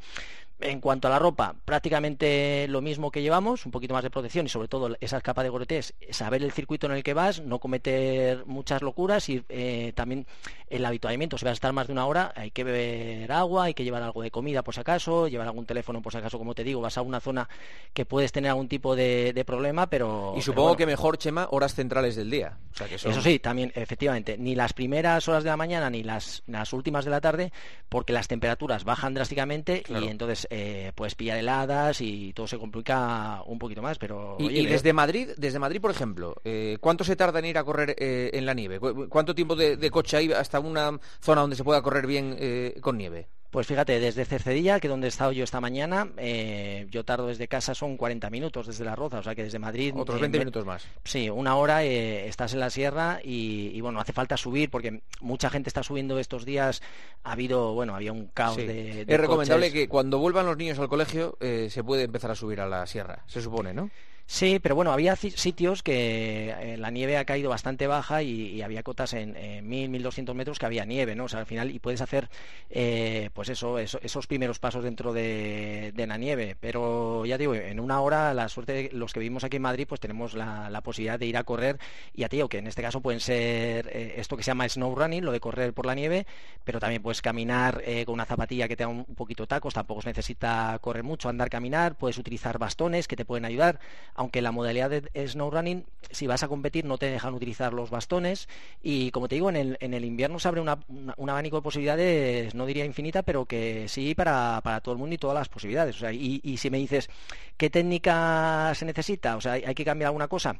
en 0.60 0.80
cuanto 0.80 1.08
a 1.08 1.10
la 1.10 1.18
ropa, 1.18 1.56
prácticamente 1.64 2.66
lo 2.68 2.80
mismo 2.80 3.10
que 3.10 3.22
llevamos, 3.22 3.66
un 3.66 3.72
poquito 3.72 3.92
más 3.92 4.04
de 4.04 4.10
protección 4.10 4.46
y 4.46 4.48
sobre 4.48 4.68
todo 4.68 4.96
esa 5.00 5.20
capa 5.20 5.42
de 5.42 5.48
goretés, 5.48 5.94
saber 6.10 6.44
el 6.44 6.52
circuito 6.52 6.86
en 6.86 6.92
el 6.92 7.02
que 7.02 7.12
vas, 7.12 7.40
no 7.40 7.58
cometer 7.58 8.46
muchas 8.46 8.82
locuras 8.82 9.28
y 9.28 9.42
eh, 9.48 9.92
también 9.96 10.28
el 10.76 10.84
habituamiento, 10.84 11.38
si 11.38 11.44
vas 11.44 11.52
a 11.52 11.54
estar 11.54 11.72
más 11.72 11.86
de 11.86 11.92
una 11.92 12.06
hora, 12.06 12.32
hay 12.36 12.50
que 12.50 12.64
beber 12.64 13.30
agua, 13.32 13.64
hay 13.64 13.74
que 13.74 13.84
llevar 13.84 14.02
algo 14.02 14.22
de 14.22 14.30
comida 14.30 14.62
por 14.62 14.74
si 14.74 14.80
acaso, 14.80 15.28
llevar 15.28 15.46
algún 15.46 15.66
teléfono 15.66 16.02
por 16.02 16.12
si 16.12 16.18
acaso, 16.18 16.38
como 16.38 16.54
te 16.54 16.64
digo, 16.64 16.80
vas 16.80 16.98
a 16.98 17.02
una 17.02 17.20
zona 17.20 17.48
que 17.92 18.04
puedes 18.04 18.32
tener 18.32 18.50
algún 18.50 18.68
tipo 18.68 18.96
de, 18.96 19.32
de 19.32 19.44
problema, 19.44 19.88
pero 19.88 20.34
y 20.36 20.42
supongo 20.42 20.76
que 20.76 20.86
mejor, 20.86 21.18
Chema, 21.18 21.48
horas 21.50 21.74
centrales 21.74 22.16
del 22.16 22.30
día. 22.30 22.58
Eso 22.90 23.22
sí, 23.22 23.38
también, 23.38 23.72
efectivamente. 23.74 24.36
Ni 24.36 24.54
las 24.54 24.72
primeras 24.72 25.28
horas 25.28 25.44
de 25.44 25.50
la 25.50 25.56
mañana 25.56 25.90
ni 25.90 26.02
las, 26.02 26.42
las 26.46 26.72
últimas 26.72 27.04
de 27.04 27.10
la 27.10 27.20
tarde, 27.20 27.52
porque 27.88 28.12
las 28.12 28.26
temperaturas 28.26 28.84
bajan 28.84 29.14
drásticamente 29.14 29.84
y 29.88 30.08
entonces 30.08 30.48
eh, 30.50 30.92
puedes 30.94 31.14
pillar 31.14 31.38
heladas 31.38 32.00
y 32.00 32.32
todo 32.32 32.48
se 32.48 32.58
complica 32.58 33.42
un 33.46 33.58
poquito 33.58 33.82
más. 33.82 33.98
Pero 33.98 34.36
Y, 34.40 34.66
desde 34.66 34.92
Madrid, 34.92 35.30
desde 35.36 35.58
Madrid, 35.58 35.80
por 35.80 35.90
ejemplo, 35.90 36.34
eh, 36.44 36.78
¿cuánto 36.80 37.04
se 37.04 37.14
tarda 37.14 37.38
en 37.38 37.44
ir 37.44 37.58
a 37.58 37.64
correr 37.64 37.94
eh, 37.98 38.30
en 38.34 38.46
la 38.46 38.54
nieve? 38.54 38.80
¿Cuánto 38.80 39.34
tiempo 39.34 39.54
de, 39.54 39.76
de, 39.76 39.90
coche 39.90 40.16
hay 40.16 40.32
hasta 40.32 40.58
una 40.66 40.98
zona 41.20 41.42
donde 41.42 41.56
se 41.56 41.64
pueda 41.64 41.82
correr 41.82 42.06
bien 42.06 42.36
eh, 42.38 42.78
con 42.80 42.98
nieve? 42.98 43.28
Pues 43.54 43.68
fíjate, 43.68 44.00
desde 44.00 44.24
Cercedilla, 44.24 44.80
que 44.80 44.88
donde 44.88 45.06
he 45.06 45.08
estado 45.10 45.30
yo 45.30 45.44
esta 45.44 45.60
mañana, 45.60 46.08
eh, 46.16 46.88
yo 46.90 47.04
tardo 47.04 47.28
desde 47.28 47.46
casa 47.46 47.72
son 47.72 47.96
40 47.96 48.28
minutos 48.28 48.66
desde 48.66 48.84
La 48.84 48.96
Roza, 48.96 49.20
o 49.20 49.22
sea 49.22 49.36
que 49.36 49.44
desde 49.44 49.60
Madrid... 49.60 49.94
Otros 49.96 50.20
20 50.20 50.40
minutos 50.40 50.66
más. 50.66 50.84
Sí, 51.04 51.30
una 51.30 51.54
hora 51.54 51.84
eh, 51.84 52.26
estás 52.26 52.52
en 52.54 52.58
la 52.58 52.68
sierra 52.68 53.20
y, 53.22 53.80
bueno, 53.80 54.00
hace 54.00 54.12
falta 54.12 54.36
subir 54.36 54.70
porque 54.70 55.02
mucha 55.20 55.50
gente 55.50 55.68
está 55.68 55.84
subiendo 55.84 56.18
estos 56.18 56.44
días, 56.44 56.82
ha 57.22 57.30
habido, 57.30 57.74
bueno, 57.74 57.94
había 57.94 58.10
un 58.10 58.26
caos 58.26 58.56
de, 58.56 59.02
Es 59.06 59.20
recomendable 59.20 59.70
que 59.70 59.88
cuando 59.88 60.18
vuelvan 60.18 60.46
los 60.46 60.56
niños 60.56 60.80
al 60.80 60.88
colegio 60.88 61.38
eh, 61.38 61.68
se 61.70 61.84
puede 61.84 62.02
empezar 62.02 62.32
a 62.32 62.34
subir 62.34 62.60
a 62.60 62.66
la 62.66 62.88
sierra, 62.88 63.22
se 63.28 63.40
supone, 63.40 63.72
¿no? 63.72 63.88
Sí, 64.26 64.58
pero 64.58 64.74
bueno, 64.74 64.90
había 64.90 65.16
sitios 65.16 65.82
que 65.82 66.48
eh, 66.58 66.76
la 66.78 66.90
nieve 66.90 67.18
ha 67.18 67.26
caído 67.26 67.50
bastante 67.50 67.86
baja 67.86 68.22
y, 68.22 68.62
había 68.62 68.82
cotas 68.82 69.12
en, 69.12 69.36
en 69.36 69.68
1000, 69.68 69.90
1200 69.90 70.34
metros 70.34 70.58
que 70.58 70.64
había 70.64 70.86
nieve, 70.86 71.14
¿no? 71.14 71.24
O 71.24 71.28
sea, 71.28 71.40
al 71.40 71.46
final, 71.46 71.70
y 71.70 71.78
puedes 71.78 72.00
hacer, 72.00 72.30
eh, 72.70 73.28
pues 73.34 73.50
eso, 73.50 73.78
esos 73.78 74.26
primeros 74.26 74.58
pasos 74.58 74.82
dentro 74.82 75.12
de, 75.12 75.92
la 75.94 76.16
nieve. 76.16 76.56
Pero 76.58 77.26
ya 77.26 77.36
digo, 77.36 77.54
en 77.54 77.78
una 77.78 78.00
hora, 78.00 78.32
la 78.32 78.48
suerte 78.48 78.72
de 78.72 78.90
los 78.92 79.12
que 79.12 79.20
vivimos 79.20 79.44
aquí 79.44 79.56
en 79.56 79.62
Madrid, 79.62 79.86
pues 79.86 80.00
tenemos 80.00 80.32
la, 80.32 80.80
posibilidad 80.82 81.18
de 81.18 81.26
ir 81.26 81.36
a 81.36 81.44
correr. 81.44 81.78
Y 82.14 82.24
a 82.24 82.28
ti, 82.28 82.40
que 82.48 82.58
en 82.58 82.66
este 82.66 82.82
caso 82.82 83.00
pueden 83.02 83.20
ser 83.20 83.88
eh, 83.92 84.14
esto 84.16 84.36
que 84.36 84.42
se 84.42 84.50
llama 84.50 84.68
snow 84.68 84.94
running, 84.94 85.24
lo 85.24 85.32
de 85.32 85.40
correr 85.40 85.74
por 85.74 85.84
la 85.86 85.94
nieve, 85.94 86.26
pero 86.64 86.80
también 86.80 87.02
puedes 87.02 87.20
caminar 87.20 87.82
con 88.06 88.14
una 88.14 88.24
zapatilla 88.24 88.68
que 88.68 88.76
te 88.76 88.84
da 88.84 88.88
un, 88.88 89.04
un 89.06 89.14
poquito 89.14 89.46
tacos, 89.46 89.74
tampoco 89.74 90.02
se 90.02 90.08
necesita 90.08 90.78
correr 90.80 91.02
mucho, 91.02 91.28
andar, 91.28 91.50
caminar, 91.50 91.96
puedes 91.96 92.18
utilizar 92.18 92.58
bastones 92.58 93.06
que 93.06 93.16
te 93.16 93.24
pueden 93.24 93.44
ayudar 93.44 93.80
aunque 94.14 94.42
la 94.42 94.52
modalidad 94.52 94.90
de 94.90 95.28
snow 95.28 95.50
running, 95.50 95.84
si 96.10 96.26
vas 96.26 96.42
a 96.42 96.48
competir, 96.48 96.84
no 96.84 96.98
te 96.98 97.06
dejan 97.06 97.34
utilizar 97.34 97.72
los 97.72 97.90
bastones. 97.90 98.48
Y 98.82 99.10
como 99.10 99.28
te 99.28 99.34
digo, 99.34 99.50
en 99.50 99.56
el, 99.56 99.76
en 99.80 99.94
el 99.94 100.04
invierno 100.04 100.38
se 100.38 100.48
abre 100.48 100.60
un 100.60 101.30
abanico 101.30 101.56
de 101.56 101.62
posibilidades, 101.62 102.54
no 102.54 102.66
diría 102.66 102.84
infinita, 102.84 103.22
pero 103.22 103.44
que 103.46 103.88
sí 103.88 104.14
para, 104.14 104.60
todo 104.82 104.92
el 104.94 104.98
mundo 104.98 105.14
y 105.14 105.18
todas 105.18 105.34
las 105.34 105.48
posibilidades. 105.48 106.02
Y, 106.12 106.56
si 106.56 106.70
me 106.70 106.78
dices, 106.78 107.08
¿qué 107.56 107.70
técnica 107.70 108.72
se 108.74 108.84
necesita? 108.84 109.36
O 109.36 109.40
sea, 109.40 109.52
¿hay 109.52 109.74
que 109.74 109.84
cambiar 109.84 110.08
alguna 110.08 110.28
cosa? 110.28 110.56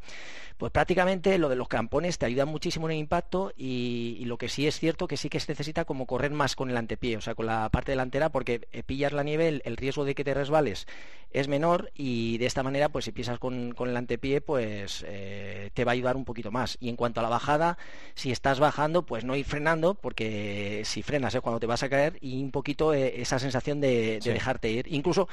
Pues 0.56 0.70
prácticamente 0.70 1.36
lo 1.38 1.48
de 1.48 1.56
los 1.56 1.68
campones 1.68 2.18
te 2.18 2.26
ayuda 2.26 2.44
muchísimo 2.44 2.86
en 2.86 2.92
el 2.92 2.98
impacto 2.98 3.52
y, 3.56 4.22
lo 4.24 4.38
que 4.38 4.48
sí 4.48 4.66
es 4.66 4.78
cierto 4.78 5.06
que 5.06 5.16
sí 5.16 5.28
que 5.28 5.40
se 5.40 5.52
necesita 5.52 5.84
como 5.84 6.06
correr 6.06 6.30
más 6.30 6.56
con 6.56 6.70
el 6.70 6.76
antepié, 6.76 7.16
o 7.16 7.20
sea, 7.20 7.34
con 7.34 7.46
la 7.46 7.68
parte 7.68 7.92
delantera, 7.92 8.30
porque 8.30 8.66
eh, 8.72 8.82
pillas 8.82 9.12
la 9.12 9.22
nieve, 9.22 9.60
el, 9.64 9.76
riesgo 9.76 10.04
de 10.04 10.14
que 10.14 10.24
te 10.24 10.32
resbales 10.32 10.86
es 11.30 11.48
menor 11.48 11.90
y 11.94 12.38
de 12.38 12.46
esta 12.46 12.62
manera, 12.62 12.88
pues 12.88 13.04
si 13.04 13.12
pisas 13.12 13.38
con, 13.44 13.88
el 13.90 13.96
antepié, 13.96 14.40
pues 14.40 15.04
eh, 15.06 15.70
te 15.74 15.84
va 15.84 15.92
a 15.92 15.94
ayudar 15.94 16.16
un 16.16 16.24
poquito 16.24 16.50
más. 16.50 16.78
Y 16.80 16.88
en 16.88 16.96
cuanto 16.96 17.20
a 17.20 17.22
la 17.22 17.28
bajada, 17.28 17.76
si 18.14 18.30
estás 18.30 18.58
bajando, 18.58 19.04
pues 19.04 19.24
no 19.24 19.36
ir 19.36 19.44
frenando, 19.44 19.94
porque 19.94 20.82
si 20.86 21.02
frenas 21.02 21.34
es 21.34 21.42
cuando 21.42 21.60
te 21.60 21.66
vas 21.66 21.82
a 21.82 21.90
caer 21.90 22.16
y 22.22 22.42
un 22.42 22.50
poquito 22.50 22.94
eh, 22.94 23.20
esa 23.20 23.38
sensación 23.38 23.80
de, 23.80 24.18
dejarte 24.24 24.70
ir. 24.70 24.86
Incluso 24.90 25.28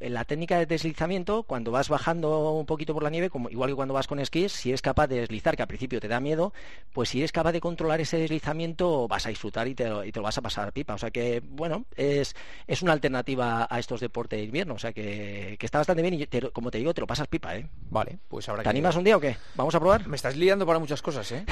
la 0.00 0.24
técnica 0.24 0.58
de 0.58 0.66
deslizamiento, 0.66 1.42
cuando 1.42 1.70
vas 1.70 1.88
bajando 1.88 2.52
un 2.52 2.66
poquito 2.66 2.94
por 2.94 3.02
la 3.02 3.10
nieve, 3.10 3.30
como, 3.30 3.50
igual 3.50 3.70
que 3.70 3.76
cuando 3.76 3.94
vas 3.94 4.06
con 4.06 4.18
esquís, 4.18 4.52
si 4.52 4.70
eres 4.70 4.82
capaz 4.82 5.06
de 5.08 5.20
deslizar, 5.20 5.56
que 5.56 5.62
al 5.62 5.68
principio 5.68 6.00
te 6.00 6.08
da 6.08 6.20
miedo, 6.20 6.52
pues 6.92 7.08
si 7.08 7.18
eres 7.18 7.32
capaz 7.32 7.52
de 7.52 7.60
controlar 7.60 8.00
ese 8.00 8.18
deslizamiento, 8.18 9.08
vas 9.08 9.26
a 9.26 9.28
disfrutar 9.28 9.68
y 9.68 9.74
te, 9.74 9.88
y 10.06 10.12
te 10.12 10.18
lo 10.18 10.24
vas 10.24 10.38
a 10.38 10.42
pasar 10.42 10.68
a 10.68 10.70
pipa. 10.72 10.94
O 10.94 10.98
sea 10.98 11.10
que, 11.10 11.42
bueno, 11.44 11.84
es, 11.96 12.34
es 12.66 12.82
una 12.82 12.92
alternativa 12.92 13.66
a 13.68 13.78
estos 13.78 14.00
deportes 14.00 14.38
de 14.38 14.44
invierno. 14.44 14.74
O 14.74 14.78
sea 14.78 14.92
que, 14.92 15.58
está 15.60 15.78
bastante 15.78 16.02
bien 16.02 16.14
y 16.14 16.26
como 16.52 16.70
te 16.70 16.78
digo, 16.78 16.94
te 16.94 17.00
lo 17.00 17.06
pasas 17.06 17.28
pipa, 17.28 17.56
¿eh? 17.56 17.68
Vale, 17.90 18.18
pues 18.28 18.48
ahora 18.48 18.62
¿Te 18.62 18.68
animas 18.68 18.96
un 18.96 19.04
día 19.04 19.16
o 19.16 19.20
qué? 19.20 19.36
¿Vamos 19.54 19.74
a 19.74 19.80
probar? 19.80 20.06
Me 20.06 20.16
estás 20.16 20.36
liando 20.36 20.66
para 20.66 20.78
muchas 20.78 21.02
cosas, 21.02 21.30
¿eh? 21.32 21.44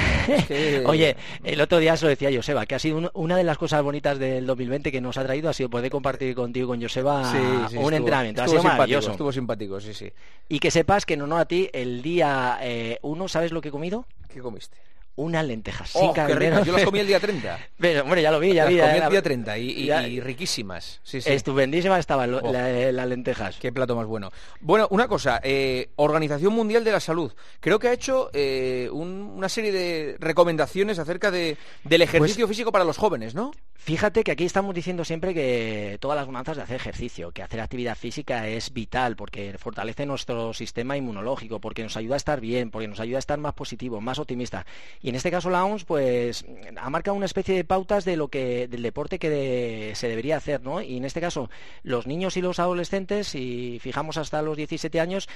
Oye, 0.87 1.17
el 1.45 1.61
otro 1.61 1.79
día 1.79 1.97
se 1.97 2.05
lo 2.05 2.11
decía 2.11 2.31
Joseba, 2.33 2.67
que 2.67 2.75
ha 2.75 2.79
sido 2.79 3.11
una 3.15 3.37
de 3.37 3.45
las 3.45 3.59
cosas 3.59 3.83
bonitas 3.83 4.19
del 4.19 4.47
2020 4.47 4.93
que 4.93 5.01
nos 5.01 5.19
ha 5.19 5.25
traído, 5.25 5.49
ha 5.49 5.53
sido 5.53 5.69
poder 5.69 5.91
compartir 5.91 6.35
contigo 6.35 6.69
con 6.69 6.81
Joseba 6.81 7.69
un 7.89 7.95
entrenamiento. 7.95 8.43
Ha 8.43 8.49
sido 8.49 8.63
maravilloso. 8.63 9.11
Estuvo 9.11 9.33
simpático, 9.33 9.81
sí, 9.81 9.95
sí. 9.95 10.13
Y 10.49 10.59
que 10.59 10.71
sepas 10.71 11.05
que 11.05 11.15
en 11.15 11.23
honor 11.23 11.41
a 11.41 11.45
ti, 11.45 11.69
el 11.73 12.03
día 12.03 12.59
eh, 12.61 12.99
uno, 13.03 13.29
¿sabes 13.29 13.53
lo 13.53 13.61
que 13.61 13.69
he 13.69 13.73
comido? 13.73 14.07
¿Qué 14.29 14.41
comiste? 14.41 14.77
Unas 15.19 15.45
lentejas 15.45 15.91
oh, 15.95 16.15
Yo 16.15 16.73
las 16.73 16.85
comí 16.85 17.01
el 17.01 17.09
día 17.09 17.19
30. 17.19 17.59
Pero, 17.79 18.05
bueno, 18.05 18.23
ya 18.23 18.31
lo 18.31 18.39
vi, 18.39 18.55
ya 18.55 18.65
las 18.65 18.73
vi. 18.73 18.79
comí 18.79 18.99
el 18.99 19.11
día 19.11 19.23
30 19.23 19.59
y, 19.59 20.21
riquísimas. 20.21 21.01
Sí, 21.03 21.21
sí. 21.21 21.29
Estupendísimas 21.31 21.99
estaban 21.99 22.33
oh. 22.35 22.53
las 22.53 23.09
lentejas. 23.09 23.57
Qué 23.59 23.73
plato 23.73 23.97
más 23.97 24.07
bueno. 24.07 24.31
Bueno, 24.61 24.87
una 24.91 25.09
cosa, 25.09 25.41
eh, 25.43 25.91
Organización 25.97 26.53
Mundial 26.53 26.85
de 26.85 26.93
la 26.93 27.01
Salud. 27.01 27.33
Creo 27.59 27.81
que 27.81 27.89
ha 27.89 27.93
hecho 27.93 28.31
eh, 28.33 28.89
una 28.93 29.49
serie 29.49 29.73
de 29.73 30.17
recomendaciones 30.21 31.01
acerca 31.01 31.33
de, 31.33 31.57
del 31.83 32.03
ejercicio 32.03 32.47
pues 32.47 32.57
físico 32.57 32.71
para 32.71 32.85
los 32.85 32.97
jóvenes, 32.97 33.35
¿no? 33.35 33.51
Fíjate 33.75 34.23
que 34.23 34.33
aquí 34.33 34.45
estamos 34.45 34.75
diciendo 34.75 35.05
siempre 35.05 35.33
que 35.33 35.97
todas 36.01 36.17
las 36.17 36.27
bonanzas 36.27 36.57
de 36.57 36.63
hacer 36.63 36.77
ejercicio, 36.77 37.31
que 37.31 37.43
hacer 37.43 37.61
actividad 37.61 37.97
física 37.97 38.47
es 38.47 38.73
vital 38.73 39.17
porque 39.17 39.57
fortalece 39.57 40.05
nuestro 40.05 40.53
sistema 40.53 40.97
inmunológico, 40.97 41.61
porque 41.61 41.85
nos 41.85 41.97
ayuda 41.97 42.15
a 42.15 42.19
estar 42.19 42.41
bien, 42.41 42.71
porque 42.71 42.87
nos 42.87 43.01
ayuda 43.01 43.17
a 43.17 43.21
estar 43.21 43.39
más 43.39 43.55
positivo, 43.55 44.01
más 44.01 44.19
optimista. 44.19 44.67
Y 45.01 45.08
en 45.09 45.15
este 45.15 45.31
caso 45.31 45.51
la 45.51 45.65
OMS 45.65 45.85
pues 45.85 46.45
ha 46.77 46.91
marcado 46.91 47.17
una 47.17 47.27
especie 47.27 47.55
de 47.55 47.65
pautas 47.65 48.05
de 48.05 48.17
lo 48.17 48.29
que 48.29 48.69
del 48.69 48.83
deporte 48.83 49.19
que 49.19 49.93
se 49.95 50.09
debería 50.09 50.37
hacer, 50.37 50.63
¿no? 50.63 50.83
Y 50.83 50.97
en 50.97 51.05
este 51.05 51.21
caso 51.21 51.51
los 51.83 52.07
niños 52.07 52.37
y 52.37 52.41
los 52.41 52.59
adolescentes, 52.59 53.29
si 53.29 53.79
fijamos 53.81 54.17
hasta 54.17 54.43
los 54.43 54.57
17 54.57 55.01
años, 55.01 55.29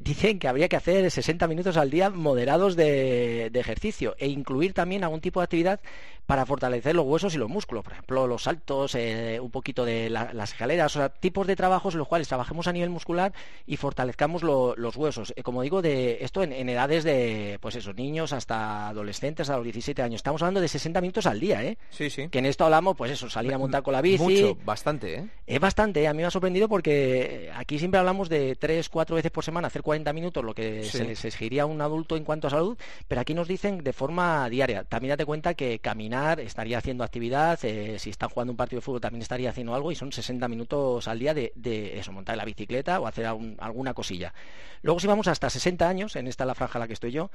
dicen 0.00 0.38
que 0.38 0.48
habría 0.48 0.68
que 0.68 0.76
hacer 0.76 1.10
60 1.10 1.46
minutos 1.46 1.76
al 1.76 1.90
día 1.90 2.10
moderados 2.10 2.76
de 2.76 3.50
ejercicio 3.54 4.14
e 4.18 4.28
incluir 4.28 4.72
también 4.72 5.04
algún 5.04 5.20
tipo 5.20 5.40
de 5.40 5.44
actividad 5.44 5.80
para 6.28 6.44
fortalecer 6.44 6.94
los 6.94 7.06
huesos 7.06 7.34
y 7.34 7.38
los 7.38 7.48
músculos, 7.48 7.82
por 7.82 7.94
ejemplo, 7.94 8.26
los 8.26 8.42
saltos, 8.42 8.94
eh, 8.94 9.40
un 9.40 9.50
poquito 9.50 9.86
de 9.86 10.10
las 10.10 10.52
escaleras, 10.52 10.94
o 10.94 10.98
sea, 10.98 11.08
tipos 11.08 11.46
de 11.46 11.56
trabajos 11.56 11.94
en 11.94 12.00
los 12.00 12.06
cuales 12.06 12.28
trabajemos 12.28 12.66
a 12.66 12.72
nivel 12.74 12.90
muscular 12.90 13.32
y 13.66 13.78
fortalezcamos 13.78 14.42
los 14.42 14.96
huesos. 14.96 15.32
Eh, 15.36 15.42
como 15.42 15.62
digo, 15.62 15.80
de 15.80 16.18
esto 16.20 16.42
en, 16.42 16.52
edades 16.68 17.02
de, 17.04 17.58
pues 17.62 17.76
esos 17.76 17.94
niños 17.94 18.34
hasta 18.34 18.92
adolescentes, 18.98 19.48
a 19.50 19.56
los 19.56 19.64
17 19.64 20.02
años. 20.02 20.16
Estamos 20.16 20.42
hablando 20.42 20.60
de 20.60 20.68
60 20.68 21.00
minutos 21.00 21.26
al 21.26 21.40
día, 21.40 21.62
¿eh? 21.64 21.78
Sí, 21.90 22.10
sí. 22.10 22.28
Que 22.28 22.38
en 22.38 22.46
esto 22.46 22.64
hablamos, 22.64 22.96
pues 22.96 23.12
eso, 23.12 23.30
salir 23.30 23.54
a 23.54 23.58
montar 23.58 23.82
con 23.82 23.92
la 23.92 24.02
bici. 24.02 24.22
Mucho, 24.22 24.58
bastante, 24.64 25.14
¿eh? 25.14 25.28
Es 25.46 25.60
bastante, 25.60 26.02
¿eh? 26.02 26.08
a 26.08 26.12
mí 26.12 26.18
me 26.18 26.26
ha 26.26 26.30
sorprendido 26.30 26.68
porque 26.68 27.50
aquí 27.54 27.78
siempre 27.78 27.98
hablamos 27.98 28.28
de 28.28 28.56
3, 28.56 28.88
4 28.88 29.16
veces 29.16 29.30
por 29.30 29.44
semana 29.44 29.68
hacer 29.68 29.82
40 29.82 30.12
minutos, 30.12 30.44
lo 30.44 30.54
que 30.54 30.84
se 30.84 31.04
les 31.04 31.24
exigiría 31.24 31.62
a 31.62 31.66
un 31.66 31.80
adulto 31.80 32.16
en 32.16 32.24
cuanto 32.24 32.48
a 32.48 32.50
salud, 32.50 32.76
pero 33.06 33.20
aquí 33.20 33.34
nos 33.34 33.48
dicen 33.48 33.82
de 33.82 33.92
forma 33.92 34.48
diaria. 34.48 34.84
También 34.84 35.10
date 35.10 35.24
cuenta 35.24 35.54
que 35.54 35.78
caminar 35.78 36.40
estaría 36.40 36.78
haciendo 36.78 37.04
actividad, 37.04 37.58
eh, 37.64 37.98
si 37.98 38.10
está 38.10 38.28
jugando 38.28 38.52
un 38.52 38.56
partido 38.56 38.78
de 38.78 38.84
fútbol 38.84 39.00
también 39.00 39.22
estaría 39.22 39.50
haciendo 39.50 39.74
algo 39.74 39.92
y 39.92 39.94
son 39.94 40.12
60 40.12 40.48
minutos 40.48 41.08
al 41.08 41.18
día 41.18 41.34
de, 41.34 41.52
eso, 41.98 42.12
montar 42.12 42.36
la 42.36 42.44
bicicleta 42.44 43.00
o 43.00 43.06
hacer 43.06 43.26
alguna 43.26 43.94
cosilla. 43.94 44.32
Luego 44.82 45.00
si 45.00 45.06
vamos 45.06 45.28
hasta 45.28 45.50
60 45.50 45.88
años, 45.88 46.16
en 46.16 46.26
esta 46.28 46.44
la 46.44 46.54
franja 46.54 46.78
a 46.78 46.80
la 46.80 46.86
que 46.86 46.92
estoy 46.92 47.10
yo, 47.12 47.30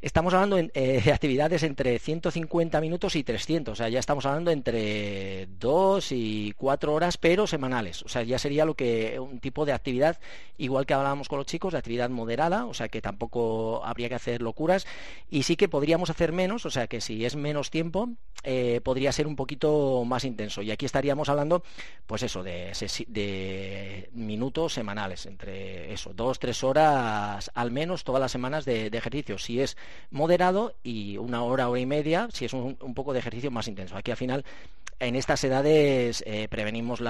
estamos 0.00 0.34
hablando 0.34 0.58
eh, 0.58 1.07
de 1.08 1.14
actividades 1.14 1.62
entre 1.62 1.98
150 1.98 2.82
minutos 2.82 3.16
y 3.16 3.24
300, 3.24 3.72
o 3.72 3.76
sea, 3.76 3.88
ya 3.88 3.98
estamos 3.98 4.26
hablando 4.26 4.50
entre 4.50 5.46
2 5.58 6.12
y 6.12 6.52
4 6.58 6.92
horas, 6.92 7.16
pero 7.16 7.46
semanales, 7.46 8.02
o 8.02 8.10
sea, 8.10 8.24
ya 8.24 8.38
sería 8.38 8.66
lo 8.66 8.74
que 8.74 9.18
un 9.18 9.40
tipo 9.40 9.64
de 9.64 9.72
actividad, 9.72 10.18
igual 10.58 10.84
que 10.84 10.92
hablábamos 10.92 11.26
con 11.28 11.38
los 11.38 11.46
chicos, 11.46 11.72
de 11.72 11.78
actividad 11.78 12.10
moderada, 12.10 12.66
o 12.66 12.74
sea, 12.74 12.90
que 12.90 13.00
tampoco 13.00 13.82
habría 13.86 14.10
que 14.10 14.16
hacer 14.16 14.42
locuras 14.42 14.86
y 15.30 15.44
sí 15.44 15.56
que 15.56 15.66
podríamos 15.66 16.10
hacer 16.10 16.32
menos, 16.32 16.66
o 16.66 16.70
sea, 16.70 16.88
que 16.88 17.00
si 17.00 17.24
es 17.24 17.36
menos 17.36 17.70
tiempo, 17.70 18.10
eh, 18.44 18.80
podría 18.84 19.10
ser 19.10 19.26
un 19.26 19.36
poquito 19.36 20.04
más 20.04 20.24
intenso. 20.24 20.62
Y 20.62 20.70
aquí 20.70 20.86
estaríamos 20.86 21.28
hablando, 21.28 21.62
pues 22.06 22.22
eso, 22.22 22.42
de, 22.42 22.72
de 23.08 24.10
minutos 24.12 24.74
semanales, 24.74 25.26
entre 25.26 25.92
eso, 25.92 26.12
dos, 26.14 26.38
tres 26.38 26.62
horas 26.62 27.50
al 27.54 27.70
menos 27.70 28.04
todas 28.04 28.20
las 28.20 28.30
semanas 28.30 28.64
de, 28.64 28.86
ejercicio. 28.86 29.38
Si 29.38 29.60
es 29.60 29.76
moderado 30.10 30.74
y 30.88 31.18
una 31.18 31.42
hora, 31.42 31.68
hora 31.68 31.80
y 31.80 31.86
media, 31.86 32.28
si 32.32 32.46
es 32.46 32.52
un, 32.54 32.76
poco 32.94 33.12
de 33.12 33.18
ejercicio 33.18 33.50
más 33.50 33.68
intenso. 33.68 33.96
Aquí 33.96 34.10
al 34.10 34.16
final 34.16 34.44
en 35.00 35.16
estas 35.16 35.42
edades 35.44 36.22
eh, 36.26 36.48
prevenimos 36.48 37.00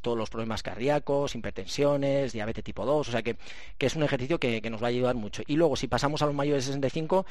todos 0.00 0.18
los 0.18 0.30
problemas 0.30 0.62
cardíacos, 0.62 1.34
hipertensiones, 1.34 2.32
diabetes 2.32 2.64
tipo 2.64 2.84
2, 2.84 3.08
o 3.08 3.10
sea 3.10 3.22
que, 3.22 3.36
es 3.78 3.96
un 3.96 4.02
ejercicio 4.02 4.38
que, 4.38 4.60
nos 4.70 4.82
va 4.82 4.86
a 4.86 4.90
ayudar 4.90 5.14
mucho. 5.14 5.42
Y 5.46 5.56
luego, 5.56 5.76
si 5.76 5.88
pasamos 5.88 6.22
a 6.22 6.26
los 6.26 6.34
mayores 6.34 6.64
de 6.64 6.72
65, 6.72 7.26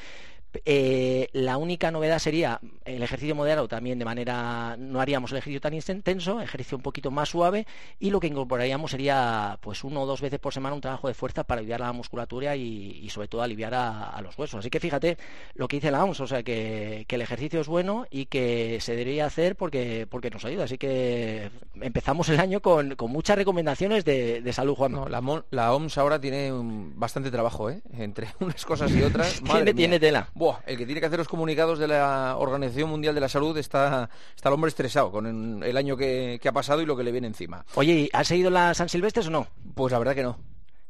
eh, 0.64 1.28
la 1.32 1.56
única 1.56 1.90
novedad 1.90 2.18
sería 2.18 2.60
el 2.84 3.02
ejercicio 3.02 3.34
moderado 3.34 3.68
también 3.68 3.98
de 3.98 4.04
manera, 4.04 4.76
no 4.78 5.00
haríamos 5.00 5.32
el 5.32 5.38
ejercicio 5.38 5.60
tan 5.60 5.72
intenso, 5.72 6.40
ejercicio 6.40 6.76
un 6.76 6.82
poquito 6.82 7.10
más 7.10 7.30
suave 7.30 7.66
y 7.98 8.10
lo 8.10 8.20
que 8.20 8.26
incorporaríamos 8.26 8.90
sería 8.90 9.58
pues 9.62 9.82
uno 9.82 10.02
o 10.02 10.06
dos 10.06 10.20
veces 10.20 10.38
por 10.38 10.52
semana 10.52 10.74
un 10.74 10.82
trabajo 10.82 11.08
de 11.08 11.14
fuerza 11.14 11.44
para 11.44 11.60
aliviar 11.60 11.80
la 11.80 11.92
musculatura 11.92 12.54
y, 12.54 13.08
sobre 13.08 13.28
todo 13.28 13.42
aliviar 13.42 13.74
a, 13.74 14.20
los 14.22 14.38
huesos. 14.38 14.60
Así 14.60 14.70
que 14.70 14.80
fíjate 14.80 15.16
lo 15.54 15.68
que 15.68 15.76
dice 15.76 15.90
la 15.90 16.04
OMS, 16.04 16.20
o 16.20 16.26
sea 16.26 16.42
que, 16.42 17.06
el 17.08 17.20
ejercicio 17.20 17.60
es 17.60 17.68
bueno 17.68 18.06
y 18.10 18.26
que 18.26 18.78
se 18.80 18.96
debería 18.96 19.26
hacer 19.26 19.54
porque, 19.54 19.91
porque 20.08 20.30
nos 20.30 20.44
ayuda. 20.44 20.64
Así 20.64 20.78
que 20.78 21.50
empezamos 21.80 22.28
el 22.28 22.40
año 22.40 22.60
con, 22.60 22.96
muchas 23.08 23.36
recomendaciones 23.36 24.04
de, 24.04 24.52
salud, 24.52 24.74
Juan. 24.74 24.92
la, 25.10 25.42
la, 25.50 25.72
OMS 25.72 25.98
ahora 25.98 26.20
tiene 26.20 26.50
bastante 26.94 27.30
trabajo, 27.30 27.70
¿eh? 27.70 27.82
entre 27.98 28.28
unas 28.40 28.64
cosas 28.64 28.90
y 28.92 29.02
otras. 29.02 29.42
tiene, 29.52 29.74
tiene 29.74 30.00
tela. 30.00 30.28
Buah, 30.34 30.58
el 30.66 30.76
que 30.76 30.86
tiene 30.86 31.00
que 31.00 31.06
hacer 31.06 31.18
los 31.18 31.28
comunicados 31.28 31.78
de 31.78 31.88
la 31.88 32.36
Organización 32.38 32.90
Mundial 32.90 33.14
de 33.14 33.20
la 33.20 33.28
Salud 33.28 33.56
está 33.58 33.72
está, 33.82 34.48
el 34.48 34.54
hombre 34.54 34.68
estresado 34.68 35.10
con 35.10 35.62
el 35.62 35.76
año 35.76 35.96
que, 35.96 36.40
ha 36.44 36.52
pasado 36.52 36.82
y 36.82 36.86
lo 36.86 36.96
que 36.96 37.04
le 37.04 37.12
viene 37.12 37.26
encima. 37.26 37.64
Oye, 37.74 38.10
¿has 38.12 38.28
seguido 38.28 38.50
la 38.50 38.74
San 38.74 38.88
Silvestre 38.88 39.26
o 39.26 39.30
no? 39.30 39.46
Pues 39.74 39.92
la 39.92 39.98
verdad 39.98 40.14
que 40.14 40.22
no. 40.22 40.38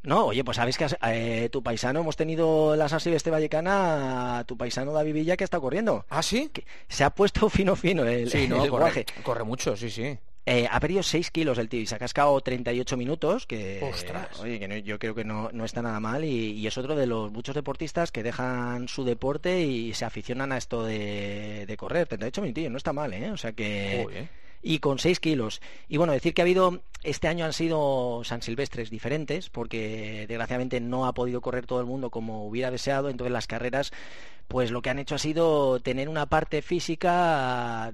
No, 0.02 0.26
oye, 0.26 0.42
pues 0.42 0.56
sabes 0.56 0.76
que 0.76 0.87
eh, 1.06 1.49
tu 1.50 1.62
paisano, 1.62 2.00
hemos 2.00 2.16
tenido 2.16 2.75
la 2.75 2.88
San 2.88 3.00
Silvestre 3.00 3.30
Vallecana, 3.30 4.44
tu 4.47 4.56
paisano 4.56 4.92
David 4.92 5.14
Villa 5.14 5.37
que 5.37 5.44
está 5.44 5.61
corriendo. 5.61 6.04
¿Ah, 6.09 6.23
sí? 6.23 6.50
se 6.88 7.04
ha 7.04 7.11
puesto 7.11 7.49
fino 7.49 7.76
fino 7.76 8.04
el, 8.04 8.30
sí, 8.30 8.49
no, 8.49 8.66
corre 8.68 9.44
mucho, 9.44 9.76
sí, 9.76 9.90
sí. 9.90 10.18
Eh, 10.44 10.66
ha 10.68 10.80
perdido 10.80 11.04
6 11.04 11.30
kilos 11.30 11.56
el 11.59 11.68
tío 11.68 11.80
y 11.80 11.87
se 11.87 11.94
ha 11.94 12.00
cascado 12.00 12.40
38 12.40 12.97
minutos, 12.97 13.47
que, 13.47 13.80
Ostras. 13.80 14.40
Oye, 14.40 14.59
que 14.59 14.82
yo 14.82 14.99
creo 14.99 15.14
que 15.14 15.23
no, 15.25 15.50
está 15.64 15.82
nada 15.82 16.00
mal 16.00 16.25
y, 16.25 16.66
es 16.66 16.76
otro 16.76 16.97
de 16.97 17.06
los 17.06 17.30
muchos 17.30 17.54
deportistas 17.54 18.11
que 18.11 18.25
dejan 18.25 18.88
su 18.88 19.04
deporte 19.04 19.61
y 19.61 19.94
se 19.94 20.04
aficionan 20.04 20.50
a 20.50 20.56
esto 20.56 20.82
de, 20.82 21.64
de 21.66 21.76
correr. 21.76 22.09
38 22.09 22.42
minutos, 22.42 22.71
no 22.73 22.76
está 22.76 22.92
mal, 22.92 23.12
¿eh? 23.12 23.30
O 23.30 23.37
sea 23.37 23.52
que 23.52 24.28
y 24.62 24.78
con 24.78 24.99
6 24.99 25.21
kilos. 25.21 25.61
Y 25.88 25.97
bueno, 25.97 26.12
decir 26.12 26.35
que 26.35 26.42
ha 26.42 26.45
habido, 26.45 26.81
este 27.02 27.28
año 27.28 27.45
han 27.45 27.52
sido 27.52 28.23
San 28.25 28.42
Silvestres 28.42 28.90
diferentes, 28.90 29.50
porque 29.50 30.26
desgraciadamente 30.28 30.81
no 30.81 31.07
ha 31.07 31.14
podido 31.14 31.40
correr 31.40 31.66
todo 31.66 31.81
el 31.81 31.87
mundo 31.87 32.11
como 32.11 32.47
hubiera 32.47 32.71
deseado, 32.71 33.11
entonces 33.11 33.33
las 33.33 33.47
carreras 33.47 33.92
pues 34.52 34.71
lo 34.71 34.83
que 34.83 34.90
han 34.90 34.99
hecho 34.99 35.14
ha 35.14 35.19
sido 35.19 35.81
tener 35.81 36.11
una 36.11 36.26
parte 36.26 36.61
física, 36.61 37.90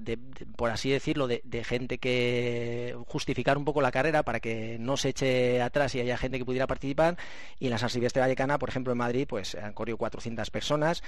por 0.57 0.69
así 0.71 0.89
decirlo, 0.89 1.25
de, 1.25 1.63
gente 1.63 1.99
que 1.99 2.97
justificar 3.07 3.57
un 3.57 3.63
poco 3.63 3.81
la 3.81 3.93
carrera 3.93 4.23
para 4.23 4.41
que 4.41 4.75
no 4.77 4.97
se 4.97 5.09
eche 5.09 5.61
atrás 5.61 5.95
y 5.95 6.01
haya 6.01 6.17
gente 6.17 6.37
que 6.37 6.43
pudiera 6.43 6.67
participar. 6.67 7.17
Y 7.59 7.67
en 7.67 7.71
la 7.71 7.77
San 7.77 7.89
Silvestre 7.89 8.19
Vallecana, 8.19 8.59
por 8.59 8.67
ejemplo, 8.67 8.91
en 8.91 8.97
Madrid, 8.97 9.25
pues 9.25 9.55
han 9.55 9.71
corrido 9.71 9.97
400 9.97 10.49
personas. 10.49 11.01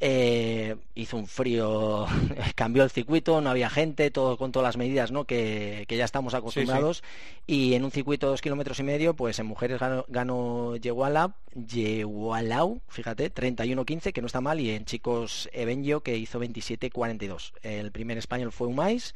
Eh, 0.00 0.76
hizo 0.94 1.16
un 1.16 1.26
frío, 1.26 2.06
cambió 2.54 2.82
el 2.82 2.90
circuito, 2.90 3.40
no 3.40 3.48
había 3.48 3.70
gente, 3.70 4.10
todo 4.10 4.36
con 4.36 4.52
todas 4.52 4.68
las 4.68 4.76
medidas 4.76 4.99
¿no? 5.10 5.24
que, 5.24 5.86
ya 5.88 6.04
estamos 6.04 6.34
acostumbrados. 6.34 7.02
Y 7.46 7.74
en 7.74 7.84
un 7.84 7.90
circuito 7.90 8.26
de 8.26 8.32
dos 8.32 8.42
kilómetros 8.42 8.78
y 8.80 8.82
medio, 8.82 9.14
pues 9.14 9.38
en 9.38 9.46
mujeres 9.46 9.80
ganó, 9.80 10.04
ganó 10.08 10.76
Yeguala, 10.76 11.34
Yegualau, 11.54 12.80
fíjate, 12.88 13.32
31-15, 13.32 14.12
que 14.12 14.20
no 14.20 14.26
está 14.26 14.40
mal, 14.40 14.60
y 14.60 14.70
en 14.70 14.84
chicos 14.84 15.48
Ebenio, 15.52 16.02
que 16.02 16.16
hizo 16.16 16.40
27-42. 16.40 17.52
El 17.62 17.90
primer 17.92 18.18
español 18.18 18.52
fue 18.52 18.68
Umais, 18.68 19.14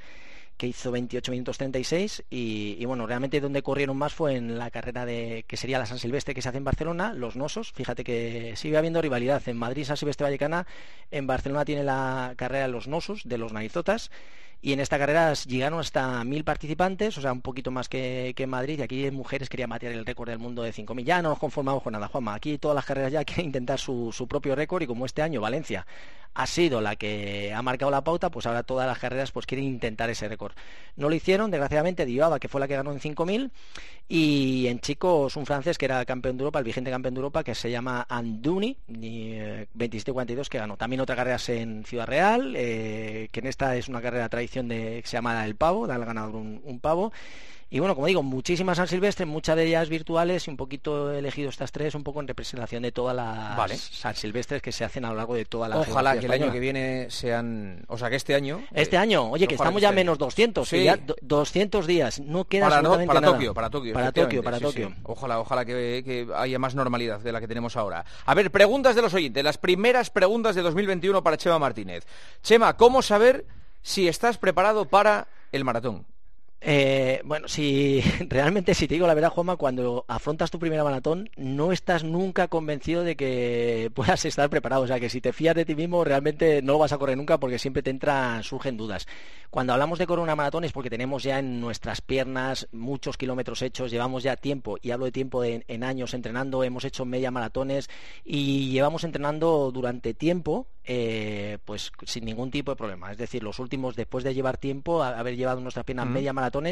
que 0.57 0.67
hizo 0.69 0.93
28 0.93 1.33
minutos 1.33 1.59
36 1.59 2.25
y, 2.31 2.77
y, 2.79 2.85
bueno, 2.85 3.07
realmente 3.07 3.41
donde 3.41 3.63
corrieron 3.63 3.97
más 3.97 4.15
fue 4.15 4.37
en 4.37 4.59
la 4.59 4.71
carrera 4.71 5.05
de 5.05 5.45
que 5.49 5.57
sería 5.57 5.79
la 5.79 5.87
San 5.87 5.99
Silvestre 5.99 6.35
que 6.35 6.43
se 6.43 6.49
hace 6.49 6.59
en 6.59 6.65
Barcelona, 6.65 7.13
los 7.13 7.37
Nosos, 7.37 7.73
fíjate 7.73 8.05
que 8.05 8.55
sigue 8.57 8.77
habiendo 8.77 9.03
rivalidad 9.03 9.43
en 9.49 9.57
Madrid 9.57 9.85
San 9.85 9.97
Silvestre 9.97 10.25
Vallecana, 10.25 10.67
en 11.11 11.27
Barcelona 11.27 11.65
tiene 11.65 11.83
la 11.83 12.35
carrera 12.37 12.67
de 12.67 12.73
los 12.73 12.87
Nosos, 12.87 13.23
de 13.25 13.39
los 13.39 13.53
Narizotas 13.53 14.11
y 14.65 14.73
en 14.73 14.81
esta 14.81 14.99
carrera 14.99 15.35
llegaron 15.35 15.79
hasta 15.79 16.25
mil 16.25 16.43
participantes, 16.43 17.19
o 17.19 17.21
sea, 17.21 17.33
un 17.33 17.43
poquito 17.43 17.71
más 17.71 17.91
que, 17.91 18.35
en 18.35 18.49
Madrid. 18.49 18.79
Y 18.79 18.83
aquí 18.83 19.11
mujeres 19.11 19.51
querían 19.51 19.69
batir 19.69 19.91
el 19.91 20.07
récord 20.07 20.31
del 20.31 20.39
mundo 20.39 20.63
de 20.63 20.73
5.000. 20.73 21.05
Ya 21.05 21.21
no 21.21 21.29
nos 21.29 21.39
conformamos 21.39 21.83
con 21.83 21.93
nada, 21.93 22.09
Juanma. 22.09 22.33
Aquí 22.33 22.57
todas 22.57 22.75
las 22.75 22.87
carreras 22.87 23.13
ya 23.13 23.25
quieren 23.27 23.45
intentar 23.45 23.79
su, 23.79 24.11
su 24.11 24.27
propio 24.27 24.55
récord. 24.55 24.83
Y 24.83 24.87
como 24.87 25.05
este 25.05 25.21
año 25.21 25.43
Valencia 25.43 25.87
ha 26.35 26.47
sido 26.47 26.81
la 26.81 26.97
que 26.97 27.53
ha 27.55 27.63
marcado 27.63 27.91
la 27.91 28.03
pauta, 28.03 28.31
pues 28.31 28.47
ahora 28.47 28.65
todas 28.65 28.87
las 28.87 28.99
carreras 28.99 29.31
pues 29.31 29.47
quieren 29.47 29.67
intentar 29.67 30.11
ese 30.11 30.29
récord. 30.29 30.53
No 30.97 31.09
lo 31.09 31.15
hicieron, 31.15 31.51
desgraciadamente 31.51 32.05
Diaba, 32.05 32.41
que 32.41 32.49
fue 32.49 32.61
la 32.61 32.69
que 32.69 32.75
ganó 32.75 32.93
en 32.93 33.01
5.000, 33.01 33.51
y 34.09 34.67
en 34.67 34.81
chicos 34.81 35.37
un 35.37 35.47
francés 35.47 35.79
que 35.79 35.85
era 35.85 36.05
campeón 36.05 36.37
de 36.37 36.43
Europa, 36.43 36.59
el 36.59 36.65
vigente 36.65 36.91
campeón 36.91 37.15
de 37.15 37.19
Europa, 37.19 37.45
que 37.45 37.55
se 37.55 37.71
llama 37.71 38.07
Anduni, 38.09 38.77
27-42, 38.89 40.49
que 40.49 40.59
ganó. 40.59 40.77
También 40.77 41.01
otra 41.01 41.17
carrera 41.17 41.39
en 41.49 41.85
Ciudad 41.85 42.07
Real, 42.07 42.55
eh, 42.57 43.29
que 43.31 43.41
en 43.41 43.47
esta 43.47 43.77
es 43.77 43.89
una 43.89 44.03
carrera 44.03 44.29
tradición 44.29 44.69
de, 44.69 45.01
que 45.03 45.09
se 45.09 45.17
llama 45.17 45.45
El 45.45 45.55
Pavo, 45.55 45.87
da 45.87 45.95
al 45.95 46.05
ganador 46.05 46.35
un 46.35 46.81
pavo. 46.81 47.13
Y 47.75 47.81
bueno, 47.81 47.97
como 47.97 48.07
digo, 48.07 48.23
muchísimas 48.23 48.77
San 48.77 48.87
Silvestre, 48.87 49.27
muchas 49.27 49.57
de 49.57 49.65
ellas 49.65 49.89
virtuales 49.89 50.47
y 50.47 50.51
un 50.51 50.57
poquito 50.57 51.13
he 51.13 51.19
elegido 51.19 51.49
estas 51.49 51.73
tres 51.73 51.97
un 51.97 52.05
poco 52.05 52.21
en 52.21 52.29
representación 52.29 52.85
de 52.85 52.93
todas 52.93 53.17
las 53.17 53.81
San 53.81 54.15
Silvestres 54.15 54.63
que 54.63 54.71
se 54.71 54.85
hacen 54.85 55.05
a 55.05 55.09
lo 55.09 55.17
largo 55.17 55.35
de 55.35 55.45
toda 55.45 55.69
la 55.69 55.79
Ojalá 55.79 56.17
que 56.17 56.27
el 56.27 56.31
año 56.31 56.53
que 56.53 56.61
viene 56.61 57.11
sean, 57.11 57.85
o 57.89 57.99
sea, 57.99 58.11
que 58.11 58.15
este 58.15 58.37
año 58.37 58.63
Este 58.73 58.97
año, 58.97 59.29
oye, 59.29 59.49
que 59.49 59.57
estamos 59.57 59.83
ya 59.83 59.89
este 59.89 59.97
menos 59.97 60.19
200, 60.19 60.69
sí. 60.69 60.85
ya 60.85 61.01
200 61.21 61.85
días, 61.89 62.21
no 62.21 62.45
queda 62.45 62.67
para, 62.67 62.77
absolutamente 62.77 63.09
para 63.09 63.21
nada. 63.21 63.33
Tokio, 63.33 63.55
para 63.55 63.71
Tokio, 63.71 63.93
para 63.93 64.13
Tokio, 64.13 64.43
para 64.45 64.61
Tokio. 64.61 64.93
Ojalá, 65.03 65.41
ojalá 65.41 65.65
que, 65.65 66.29
haya 66.37 66.61
más 66.61 66.77
normalidad 66.77 67.19
de 67.19 67.33
la 67.33 67.41
que 67.41 67.49
tenemos 67.49 67.77
ahora. 67.77 68.05
A 68.25 68.35
ver, 68.35 68.53
preguntas 68.53 68.95
de 68.95 69.03
los 69.03 69.13
oyentes, 69.15 69.43
las 69.43 69.59
primeras 69.59 70.11
preguntas 70.11 70.55
de 70.55 70.63
2021 70.63 71.25
para 71.25 71.37
Chema 71.37 71.59
Martínez. 71.59 72.07
Chema, 72.41 72.77
¿cómo 72.77 73.03
saber 73.03 73.45
si 73.83 74.07
estás 74.07 74.39
preparado 74.39 74.85
para 74.85 75.27
el 75.51 75.65
maratón. 75.65 76.07
Eh, 76.67 77.21
bueno, 77.27 77.47
si 77.47 78.01
realmente, 78.31 78.73
si 78.75 78.89
te 78.89 78.95
digo 78.95 79.07
la 79.07 79.13
verdad, 79.13 79.29
Juanma, 79.29 79.57
cuando 79.57 80.07
afrontas 80.09 80.51
tu 80.51 80.59
primera 80.59 80.83
maratón, 80.83 81.29
no 81.37 81.73
estás 81.73 82.05
nunca 82.05 82.49
convencido 82.49 83.05
de 83.05 83.17
que 83.17 83.91
puedas 83.95 84.25
estar 84.25 84.49
preparado. 84.49 84.83
O 84.83 84.87
sea, 84.87 84.99
que 84.99 85.11
si 85.11 85.21
te 85.21 85.35
fías 85.35 85.55
de 85.55 85.67
ti 85.67 85.75
mismo, 85.75 86.05
realmente 86.05 86.63
no 86.63 86.73
lo 86.73 86.79
vas 86.79 86.93
a 86.93 86.99
correr 86.99 87.19
nunca 87.19 87.39
porque 87.39 87.59
siempre 87.59 87.83
te 87.83 87.91
entran, 87.91 88.43
surgen 88.43 88.79
dudas. 88.79 89.07
Cuando 89.51 89.75
hablamos 89.75 89.99
de 89.99 90.07
correr 90.07 90.23
una 90.23 90.37
maratón 90.37 90.65
es 90.65 90.73
porque 90.73 90.89
tenemos 90.89 91.23
ya 91.23 91.39
en 91.39 91.61
nuestras 91.61 92.01
piernas 92.01 92.67
muchos 92.73 93.19
kilómetros 93.19 93.61
hechos, 93.61 93.91
llevamos 93.91 94.23
ya 94.23 94.37
tiempo, 94.37 94.79
y 94.81 94.91
hablo 94.91 95.05
de 95.05 95.13
tiempo 95.13 95.45
en 95.45 95.85
años 95.85 96.15
entrenando, 96.15 96.65
hemos 96.65 96.85
hecho 96.85 97.05
media 97.05 97.31
maratones 97.31 97.89
y 98.25 98.71
llevamos 98.71 99.05
entrenando 99.05 99.71
durante 99.71 100.15
tiempo, 100.15 100.67
eh, 100.87 101.59
pues 101.65 101.93
sin 102.05 102.25
ningún 102.25 102.51
tipo 102.51 102.73
de 102.73 102.77
problema. 102.77 103.11
Es 103.11 103.19
decir, 103.19 103.43
los 103.43 103.59
últimos, 103.59 103.97
después 103.97 104.25
de 104.25 104.35
llevar 104.35 104.59
tiempo, 104.59 105.03
haber 105.03 105.37
llevado 105.37 105.61
nuestras 105.61 105.85
piernas 105.85 106.07
media 106.07 106.33
maratón, 106.33 106.67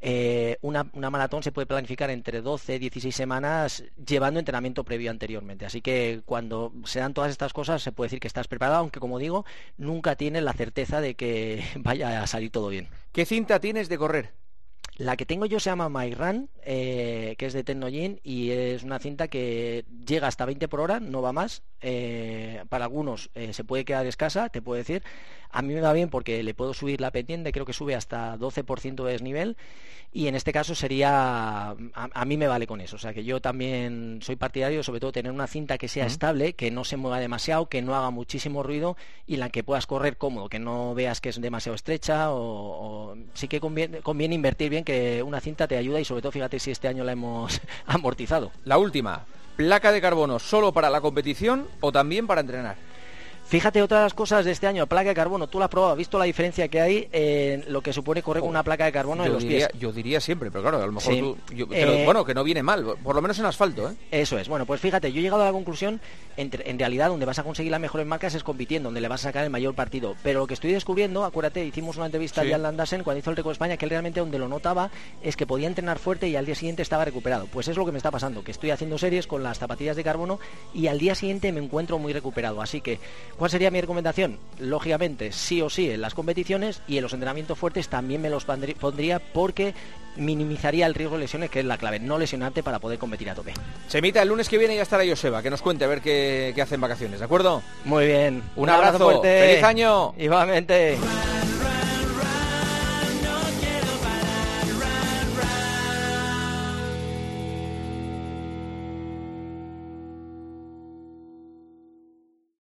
eh, 0.00 0.56
una, 0.62 0.84
maratón 1.10 1.42
se 1.42 1.52
puede 1.52 1.66
planificar 1.66 2.10
entre 2.10 2.40
12 2.40 2.76
y 2.76 2.78
16 2.78 3.14
semanas 3.14 3.84
llevando 4.04 4.40
entrenamiento 4.40 4.84
previo 4.84 5.10
anteriormente. 5.10 5.66
Así 5.66 5.80
que 5.80 6.22
cuando 6.24 6.72
se 6.84 7.00
dan 7.00 7.14
todas 7.14 7.30
estas 7.30 7.52
cosas 7.52 7.82
se 7.82 7.92
puede 7.92 8.06
decir 8.06 8.20
que 8.20 8.28
estás 8.28 8.48
preparado, 8.48 8.78
aunque 8.78 9.00
como 9.00 9.18
digo, 9.18 9.44
nunca 9.76 10.16
tienes 10.16 10.42
la 10.42 10.52
certeza 10.52 11.00
de 11.00 11.14
que 11.14 11.62
vaya 11.76 12.22
a 12.22 12.26
salir 12.26 12.50
todo 12.50 12.68
bien. 12.68 12.88
¿Qué 13.12 13.26
cinta 13.26 13.60
tienes 13.60 13.88
de 13.88 13.98
correr? 13.98 14.39
La 15.00 15.16
que 15.16 15.24
tengo 15.24 15.46
yo 15.46 15.58
se 15.60 15.70
llama 15.70 15.88
My 15.88 16.14
eh, 16.62 17.34
que 17.38 17.46
es 17.46 17.54
de 17.54 17.64
Tecnogin 17.64 18.20
y 18.22 18.50
es 18.50 18.82
una 18.82 18.98
cinta 18.98 19.28
que 19.28 19.86
llega 20.06 20.28
hasta 20.28 20.44
20 20.44 20.68
por 20.68 20.80
hora, 20.80 21.00
no 21.00 21.22
va 21.22 21.32
más. 21.32 21.62
Eh, 21.80 22.62
para 22.68 22.84
algunos 22.84 23.30
se 23.52 23.64
puede 23.64 23.86
quedar 23.86 24.04
escasa, 24.04 24.50
te 24.50 24.60
puedo 24.60 24.76
decir. 24.76 25.02
A 25.48 25.62
mí 25.62 25.72
me 25.72 25.80
va 25.80 25.94
bien 25.94 26.10
porque 26.10 26.42
le 26.42 26.52
puedo 26.52 26.74
subir 26.74 27.00
la 27.00 27.12
pendiente, 27.12 27.50
creo 27.50 27.64
que 27.64 27.72
sube 27.72 27.94
hasta 27.94 28.36
12% 28.36 29.04
de 29.04 29.12
desnivel 29.12 29.56
y 30.12 30.26
en 30.26 30.34
este 30.34 30.52
caso 30.52 30.74
sería, 30.74 31.70
a, 31.70 32.24
mí 32.24 32.36
me 32.36 32.48
vale 32.48 32.66
con 32.66 32.80
eso, 32.80 32.96
o 32.96 32.98
sea 32.98 33.14
que 33.14 33.22
yo 33.22 33.40
también 33.40 34.18
soy 34.22 34.34
partidario 34.34 34.82
sobre 34.82 34.98
todo 34.98 35.12
tener 35.12 35.30
una 35.30 35.46
cinta 35.46 35.78
que 35.78 35.86
sea 35.86 36.06
estable, 36.06 36.54
que 36.54 36.72
no 36.72 36.82
se 36.82 36.96
mueva 36.96 37.20
demasiado, 37.20 37.68
que 37.68 37.80
no 37.80 37.94
haga 37.94 38.10
muchísimo 38.10 38.64
ruido 38.64 38.96
y 39.26 39.34
en 39.34 39.40
la 39.40 39.50
que 39.50 39.62
puedas 39.62 39.86
correr 39.86 40.16
cómodo, 40.16 40.48
que 40.48 40.58
no 40.58 40.94
veas 40.94 41.20
que 41.20 41.28
es 41.28 41.40
demasiado 41.40 41.76
estrecha 41.76 42.32
o, 42.32 43.16
sí 43.34 43.46
que 43.46 43.60
conviene, 43.60 44.00
conviene 44.00 44.34
invertir 44.34 44.70
bien 44.70 44.82
que 44.82 44.89
una 45.24 45.40
cinta 45.40 45.68
te 45.68 45.76
ayuda 45.76 46.00
y 46.00 46.04
sobre 46.04 46.22
todo 46.22 46.32
fíjate 46.32 46.58
si 46.58 46.70
este 46.70 46.88
año 46.88 47.04
la 47.04 47.12
hemos 47.12 47.60
amortizado. 47.86 48.52
La 48.64 48.78
última, 48.78 49.24
placa 49.56 49.92
de 49.92 50.00
carbono 50.00 50.38
solo 50.38 50.72
para 50.72 50.90
la 50.90 51.00
competición 51.00 51.66
o 51.80 51.92
también 51.92 52.26
para 52.26 52.40
entrenar. 52.40 52.76
Fíjate 53.50 53.82
otras 53.82 54.14
cosas 54.14 54.44
de 54.44 54.52
este 54.52 54.68
año, 54.68 54.86
placa 54.86 55.08
de 55.08 55.14
carbono, 55.16 55.48
tú 55.48 55.58
la 55.58 55.64
has 55.64 55.70
probado, 55.72 55.90
has 55.90 55.98
visto 55.98 56.20
la 56.20 56.24
diferencia 56.24 56.68
que 56.68 56.80
hay 56.80 57.08
en 57.10 57.64
lo 57.72 57.80
que 57.80 57.92
supone 57.92 58.22
correr 58.22 58.42
con 58.42 58.48
una 58.48 58.62
placa 58.62 58.84
de 58.84 58.92
carbono 58.92 59.24
en 59.24 59.32
los 59.32 59.44
pies. 59.44 59.68
Yo 59.76 59.90
diría 59.90 60.20
siempre, 60.20 60.52
pero 60.52 60.62
claro, 60.62 60.80
a 60.80 60.86
lo 60.86 60.92
mejor 60.92 61.14
tú, 61.18 61.36
eh, 61.72 62.02
bueno, 62.04 62.24
que 62.24 62.32
no 62.32 62.44
viene 62.44 62.62
mal, 62.62 62.94
por 63.02 63.16
lo 63.16 63.20
menos 63.20 63.36
en 63.40 63.46
asfalto, 63.46 63.90
¿eh? 63.90 63.94
Eso 64.12 64.38
es. 64.38 64.48
Bueno, 64.48 64.66
pues 64.66 64.80
fíjate, 64.80 65.12
yo 65.12 65.18
he 65.18 65.22
llegado 65.22 65.42
a 65.42 65.46
la 65.46 65.50
conclusión, 65.50 66.00
en 66.36 66.78
realidad 66.78 67.08
donde 67.08 67.26
vas 67.26 67.40
a 67.40 67.42
conseguir 67.42 67.72
las 67.72 67.80
mejores 67.80 68.06
marcas 68.06 68.36
es 68.36 68.44
compitiendo, 68.44 68.86
donde 68.86 69.00
le 69.00 69.08
vas 69.08 69.22
a 69.22 69.30
sacar 69.30 69.42
el 69.42 69.50
mayor 69.50 69.74
partido. 69.74 70.14
Pero 70.22 70.38
lo 70.38 70.46
que 70.46 70.54
estoy 70.54 70.72
descubriendo, 70.72 71.24
acuérdate, 71.24 71.66
hicimos 71.66 71.96
una 71.96 72.06
entrevista 72.06 72.42
a 72.42 72.48
Jan 72.48 72.62
Landasen 72.62 73.02
cuando 73.02 73.18
hizo 73.18 73.30
el 73.30 73.36
Reco 73.36 73.48
de 73.48 73.54
España, 73.54 73.76
que 73.76 73.84
él 73.84 73.90
realmente 73.90 74.20
donde 74.20 74.38
lo 74.38 74.46
notaba 74.46 74.92
es 75.24 75.34
que 75.34 75.48
podía 75.48 75.66
entrenar 75.66 75.98
fuerte 75.98 76.28
y 76.28 76.36
al 76.36 76.46
día 76.46 76.54
siguiente 76.54 76.82
estaba 76.82 77.04
recuperado. 77.04 77.46
Pues 77.52 77.66
es 77.66 77.76
lo 77.76 77.84
que 77.84 77.90
me 77.90 77.98
está 77.98 78.12
pasando, 78.12 78.44
que 78.44 78.52
estoy 78.52 78.70
haciendo 78.70 78.96
series 78.96 79.26
con 79.26 79.42
las 79.42 79.58
zapatillas 79.58 79.96
de 79.96 80.04
carbono 80.04 80.38
y 80.72 80.86
al 80.86 81.00
día 81.00 81.16
siguiente 81.16 81.50
me 81.50 81.60
encuentro 81.60 81.98
muy 81.98 82.12
recuperado. 82.12 82.62
Así 82.62 82.80
que, 82.80 83.00
¿cuál 83.40 83.50
sería 83.50 83.70
mi 83.70 83.80
recomendación? 83.80 84.38
lógicamente, 84.58 85.32
sí 85.32 85.62
o 85.62 85.70
sí 85.70 85.90
en 85.90 86.02
las 86.02 86.12
competiciones 86.12 86.82
y 86.86 86.98
en 86.98 87.02
los 87.02 87.14
entrenamientos 87.14 87.58
fuertes 87.58 87.88
también 87.88 88.20
me 88.20 88.28
los 88.28 88.44
pondría 88.44 89.18
porque 89.18 89.74
minimizaría 90.16 90.86
el 90.86 90.94
riesgo 90.94 91.16
de 91.16 91.22
lesiones, 91.22 91.48
que 91.48 91.60
es 91.60 91.64
la 91.64 91.78
clave, 91.78 91.98
no 92.00 92.18
lesionarte 92.18 92.62
para 92.62 92.78
poder 92.78 92.98
competir 92.98 93.30
a 93.30 93.34
tope. 93.34 93.54
Semita, 93.88 94.20
el 94.20 94.28
lunes 94.28 94.46
que 94.46 94.58
viene 94.58 94.76
ya 94.76 94.82
estará 94.82 95.06
Joseba, 95.08 95.42
que 95.42 95.48
nos 95.48 95.62
cuente 95.62 95.84
a 95.86 95.88
ver 95.88 96.02
qué, 96.02 96.52
qué 96.54 96.60
hace 96.60 96.74
en 96.74 96.82
vacaciones, 96.82 97.20
¿de 97.20 97.24
acuerdo? 97.24 97.62
Muy 97.86 98.06
bien. 98.06 98.42
Un, 98.56 98.68
abrazo, 98.68 98.98
fuerte. 98.98 99.40
¡Feliz 99.40 99.64
año! 99.64 100.14
Igualmente. 100.18 100.98